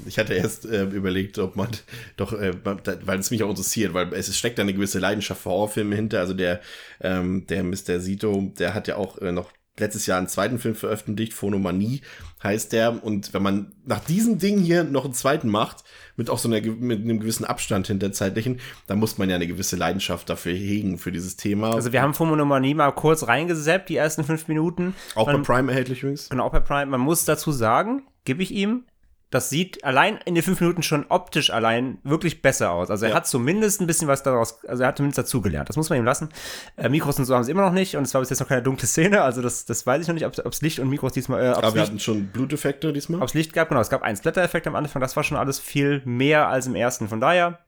Ich 0.05 0.19
hatte 0.19 0.35
erst 0.35 0.65
äh, 0.65 0.83
überlegt, 0.83 1.39
ob 1.39 1.55
man 1.55 1.69
doch, 2.17 2.33
äh, 2.33 2.53
weil 2.63 3.19
es 3.19 3.31
mich 3.31 3.43
auch 3.43 3.49
interessiert, 3.49 3.93
weil 3.93 4.13
es 4.13 4.35
steckt 4.37 4.59
da 4.59 4.61
eine 4.61 4.73
gewisse 4.73 4.99
Leidenschaft 4.99 5.41
für 5.41 5.49
Horrorfilme 5.49 5.95
hinter. 5.95 6.19
Also 6.19 6.33
der, 6.33 6.61
ähm, 7.01 7.47
der 7.47 7.63
Mr. 7.63 7.99
Sito, 7.99 8.51
der 8.59 8.73
hat 8.73 8.87
ja 8.87 8.97
auch 8.97 9.17
äh, 9.19 9.31
noch 9.31 9.51
letztes 9.79 10.05
Jahr 10.05 10.17
einen 10.17 10.27
zweiten 10.27 10.59
Film 10.59 10.75
veröffentlicht, 10.75 11.33
Phonomanie 11.33 12.01
heißt 12.43 12.71
der. 12.73 13.03
Und 13.03 13.33
wenn 13.33 13.41
man 13.43 13.73
nach 13.85 13.99
diesem 13.99 14.37
Ding 14.39 14.59
hier 14.59 14.83
noch 14.83 15.05
einen 15.05 15.13
zweiten 15.13 15.49
macht, 15.49 15.83
mit 16.15 16.29
auch 16.29 16.37
so 16.39 16.49
einer, 16.49 16.61
mit 16.65 17.01
einem 17.01 17.19
gewissen 17.19 17.45
Abstand 17.45 17.87
hinter 17.87 18.11
zeitlichen, 18.11 18.59
dann 18.87 18.99
muss 18.99 19.17
man 19.17 19.29
ja 19.29 19.35
eine 19.35 19.47
gewisse 19.47 19.75
Leidenschaft 19.75 20.29
dafür 20.29 20.53
hegen, 20.53 20.97
für 20.97 21.11
dieses 21.11 21.35
Thema. 21.37 21.73
Also 21.73 21.91
wir 21.91 22.01
haben 22.01 22.13
Fomonomanie 22.13 22.73
mal 22.73 22.91
kurz 22.91 23.27
reingesappt, 23.27 23.89
die 23.89 23.95
ersten 23.97 24.23
fünf 24.23 24.47
Minuten. 24.47 24.95
auch 25.15 25.25
bei 25.27 25.33
Man- 25.33 25.43
Prime 25.43 25.71
erhältlich 25.71 26.01
übrigens. 26.01 26.29
Genau, 26.29 26.45
auch 26.45 26.51
bei 26.51 26.59
Prime. 26.59 26.87
Man 26.87 27.01
muss 27.01 27.25
dazu 27.25 27.51
sagen, 27.51 28.03
gebe 28.25 28.41
ich 28.43 28.51
ihm, 28.51 28.83
das 29.29 29.49
sieht 29.49 29.83
allein 29.83 30.19
in 30.23 30.35
den 30.35 30.43
fünf 30.43 30.61
Minuten 30.61 30.83
schon 30.83 31.05
optisch 31.09 31.49
allein 31.51 31.97
wirklich 32.03 32.41
besser 32.41 32.71
aus. 32.71 32.89
Also 32.89 33.05
er 33.05 33.09
Ja. 33.11 33.15
hat 33.17 33.27
zumindest 33.27 33.81
ein 33.81 33.87
bisschen 33.87 34.07
was 34.07 34.23
daraus, 34.23 34.63
also 34.65 34.83
er 34.83 34.87
hat 34.87 34.97
zumindest 34.97 35.17
dazugelernt. 35.17 35.67
Das 35.67 35.75
muss 35.75 35.89
man 35.89 35.99
ihm 35.99 36.05
lassen. 36.05 36.29
Äh, 36.77 36.87
Mikros 36.87 37.19
und 37.19 37.25
so 37.25 37.35
haben 37.35 37.43
sie 37.43 37.51
immer 37.51 37.63
noch 37.65 37.73
nicht 37.73 37.97
und 37.97 38.03
es 38.03 38.13
war 38.13 38.21
bis 38.21 38.29
jetzt 38.29 38.39
noch 38.39 38.47
keine 38.47 38.63
dunkle 38.63 38.87
Szene. 38.87 39.21
Also 39.23 39.41
das, 39.41 39.65
das 39.65 39.85
weiß 39.85 40.01
ich 40.01 40.07
noch 40.07 40.13
nicht, 40.15 40.25
ob 40.25 40.53
es 40.53 40.61
Licht 40.61 40.79
und 40.79 40.89
Mikros 40.89 41.11
diesmal, 41.11 41.43
äh, 41.43 41.47
Aber 41.49 41.73
wir 41.73 41.81
Licht, 41.81 41.87
hatten 41.87 41.99
schon 41.99 42.27
Bluteffekte 42.27 42.93
diesmal. 42.93 43.21
ob's 43.21 43.33
Licht 43.33 43.51
gab. 43.51 43.67
Genau, 43.67 43.81
es 43.81 43.89
gab 43.89 44.01
einen 44.01 44.15
Splatter-Effekt 44.15 44.65
am 44.65 44.75
Anfang. 44.75 45.01
Das 45.01 45.15
war 45.17 45.23
schon 45.23 45.37
alles 45.37 45.59
viel 45.59 46.01
mehr 46.05 46.47
als 46.47 46.65
im 46.67 46.75
ersten. 46.75 47.09
Von 47.09 47.19
daher, 47.19 47.59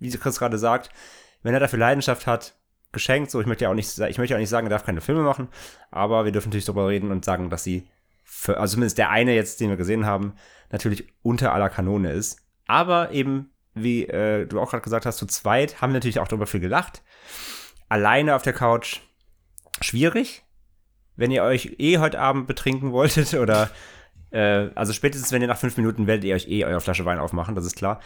wie 0.00 0.10
Chris 0.10 0.38
gerade 0.40 0.58
sagt, 0.58 0.90
wenn 1.44 1.54
er 1.54 1.60
dafür 1.60 1.78
Leidenschaft 1.78 2.26
hat, 2.26 2.54
geschenkt. 2.92 3.30
So, 3.30 3.40
ich 3.40 3.46
möchte 3.46 3.62
ja 3.64 3.70
auch 3.70 3.74
nicht, 3.74 3.96
ich 3.96 4.18
möchte 4.18 4.32
ja 4.32 4.36
auch 4.36 4.40
nicht 4.40 4.48
sagen, 4.48 4.66
er 4.66 4.70
darf 4.70 4.84
keine 4.84 5.00
Filme 5.00 5.22
machen, 5.22 5.46
aber 5.92 6.24
wir 6.24 6.32
dürfen 6.32 6.48
natürlich 6.48 6.64
darüber 6.64 6.88
reden 6.88 7.12
und 7.12 7.24
sagen, 7.24 7.48
dass 7.48 7.62
sie, 7.62 7.86
für, 8.32 8.58
also 8.58 8.74
zumindest 8.74 8.96
der 8.96 9.10
eine 9.10 9.34
jetzt, 9.34 9.60
den 9.60 9.70
wir 9.70 9.76
gesehen 9.76 10.06
haben, 10.06 10.34
natürlich 10.70 11.12
unter 11.22 11.52
aller 11.52 11.68
Kanone 11.68 12.12
ist. 12.12 12.38
Aber 12.68 13.10
eben, 13.10 13.50
wie 13.74 14.06
äh, 14.06 14.46
du 14.46 14.60
auch 14.60 14.70
gerade 14.70 14.84
gesagt 14.84 15.04
hast, 15.04 15.18
zu 15.18 15.26
zweit 15.26 15.80
haben 15.80 15.90
wir 15.90 15.94
natürlich 15.94 16.20
auch 16.20 16.28
darüber 16.28 16.46
viel 16.46 16.60
gelacht. 16.60 17.02
Alleine 17.88 18.36
auf 18.36 18.42
der 18.42 18.52
Couch 18.52 19.00
schwierig. 19.80 20.44
Wenn 21.16 21.32
ihr 21.32 21.42
euch 21.42 21.74
eh 21.78 21.98
heute 21.98 22.20
Abend 22.20 22.46
betrinken 22.46 22.92
wolltet 22.92 23.34
oder 23.34 23.68
äh, 24.30 24.68
also 24.76 24.92
spätestens, 24.92 25.32
wenn 25.32 25.42
ihr 25.42 25.48
nach 25.48 25.58
fünf 25.58 25.76
Minuten 25.76 26.06
werdet 26.06 26.24
ihr 26.24 26.36
euch 26.36 26.48
eh 26.48 26.64
eure 26.64 26.80
Flasche 26.80 27.04
Wein 27.04 27.18
aufmachen, 27.18 27.56
das 27.56 27.66
ist 27.66 27.76
klar. 27.76 28.00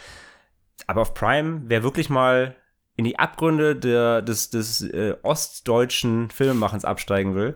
Aber 0.87 1.01
auf 1.01 1.13
Prime, 1.13 1.61
wer 1.65 1.83
wirklich 1.83 2.09
mal 2.09 2.55
in 2.95 3.05
die 3.05 3.19
Abgründe 3.19 3.75
der, 3.75 4.23
des, 4.23 4.49
des 4.49 4.81
äh, 4.81 5.15
ostdeutschen 5.21 6.31
Filmemachens 6.31 6.83
absteigen 6.83 7.35
will, 7.35 7.55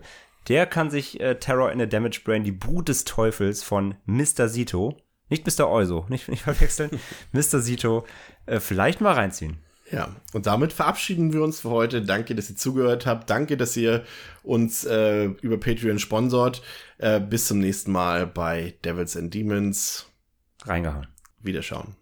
der 0.50 0.66
kann 0.66 0.90
sich 0.90 1.20
äh, 1.20 1.36
Terror 1.36 1.72
in 1.72 1.82
a 1.82 1.86
Damage 1.86 2.22
Brain, 2.24 2.44
die 2.44 2.52
Brut 2.52 2.90
des 2.90 3.06
Teufels 3.06 3.64
von 3.64 3.96
Mr. 4.06 4.50
Sito, 4.50 4.98
nicht 5.30 5.46
Mr. 5.46 5.70
Euso, 5.70 6.06
nicht, 6.10 6.28
nicht 6.28 6.42
verwechseln, 6.44 6.90
Mr. 7.32 7.60
Sito, 7.60 8.06
äh, 8.48 8.60
vielleicht 8.60 9.00
mal 9.00 9.14
reinziehen. 9.14 9.60
Ja, 9.92 10.16
und 10.34 10.46
damit 10.46 10.72
verabschieden 10.74 11.34
wir 11.34 11.42
uns 11.42 11.62
für 11.62 11.70
heute. 11.70 12.04
Danke, 12.04 12.36
dass 12.36 12.50
ihr 12.50 12.56
zugehört 12.56 13.06
habt. 13.06 13.30
Danke, 13.30 13.58
dass 13.58 13.76
ihr 13.76 14.04
uns 14.44 14.86
äh, 14.86 15.26
über 15.42 15.60
Patreon 15.60 15.98
sponsort. 15.98 16.62
Äh, 17.00 17.20
bis 17.20 17.48
zum 17.48 17.60
nächsten 17.60 17.92
Mal 17.92 18.28
bei 18.28 18.76
Devils 18.86 19.18
and 19.18 19.34
Demons. 19.34 20.06
Reingehauen. 20.64 21.08
Wiederschauen. 21.42 21.96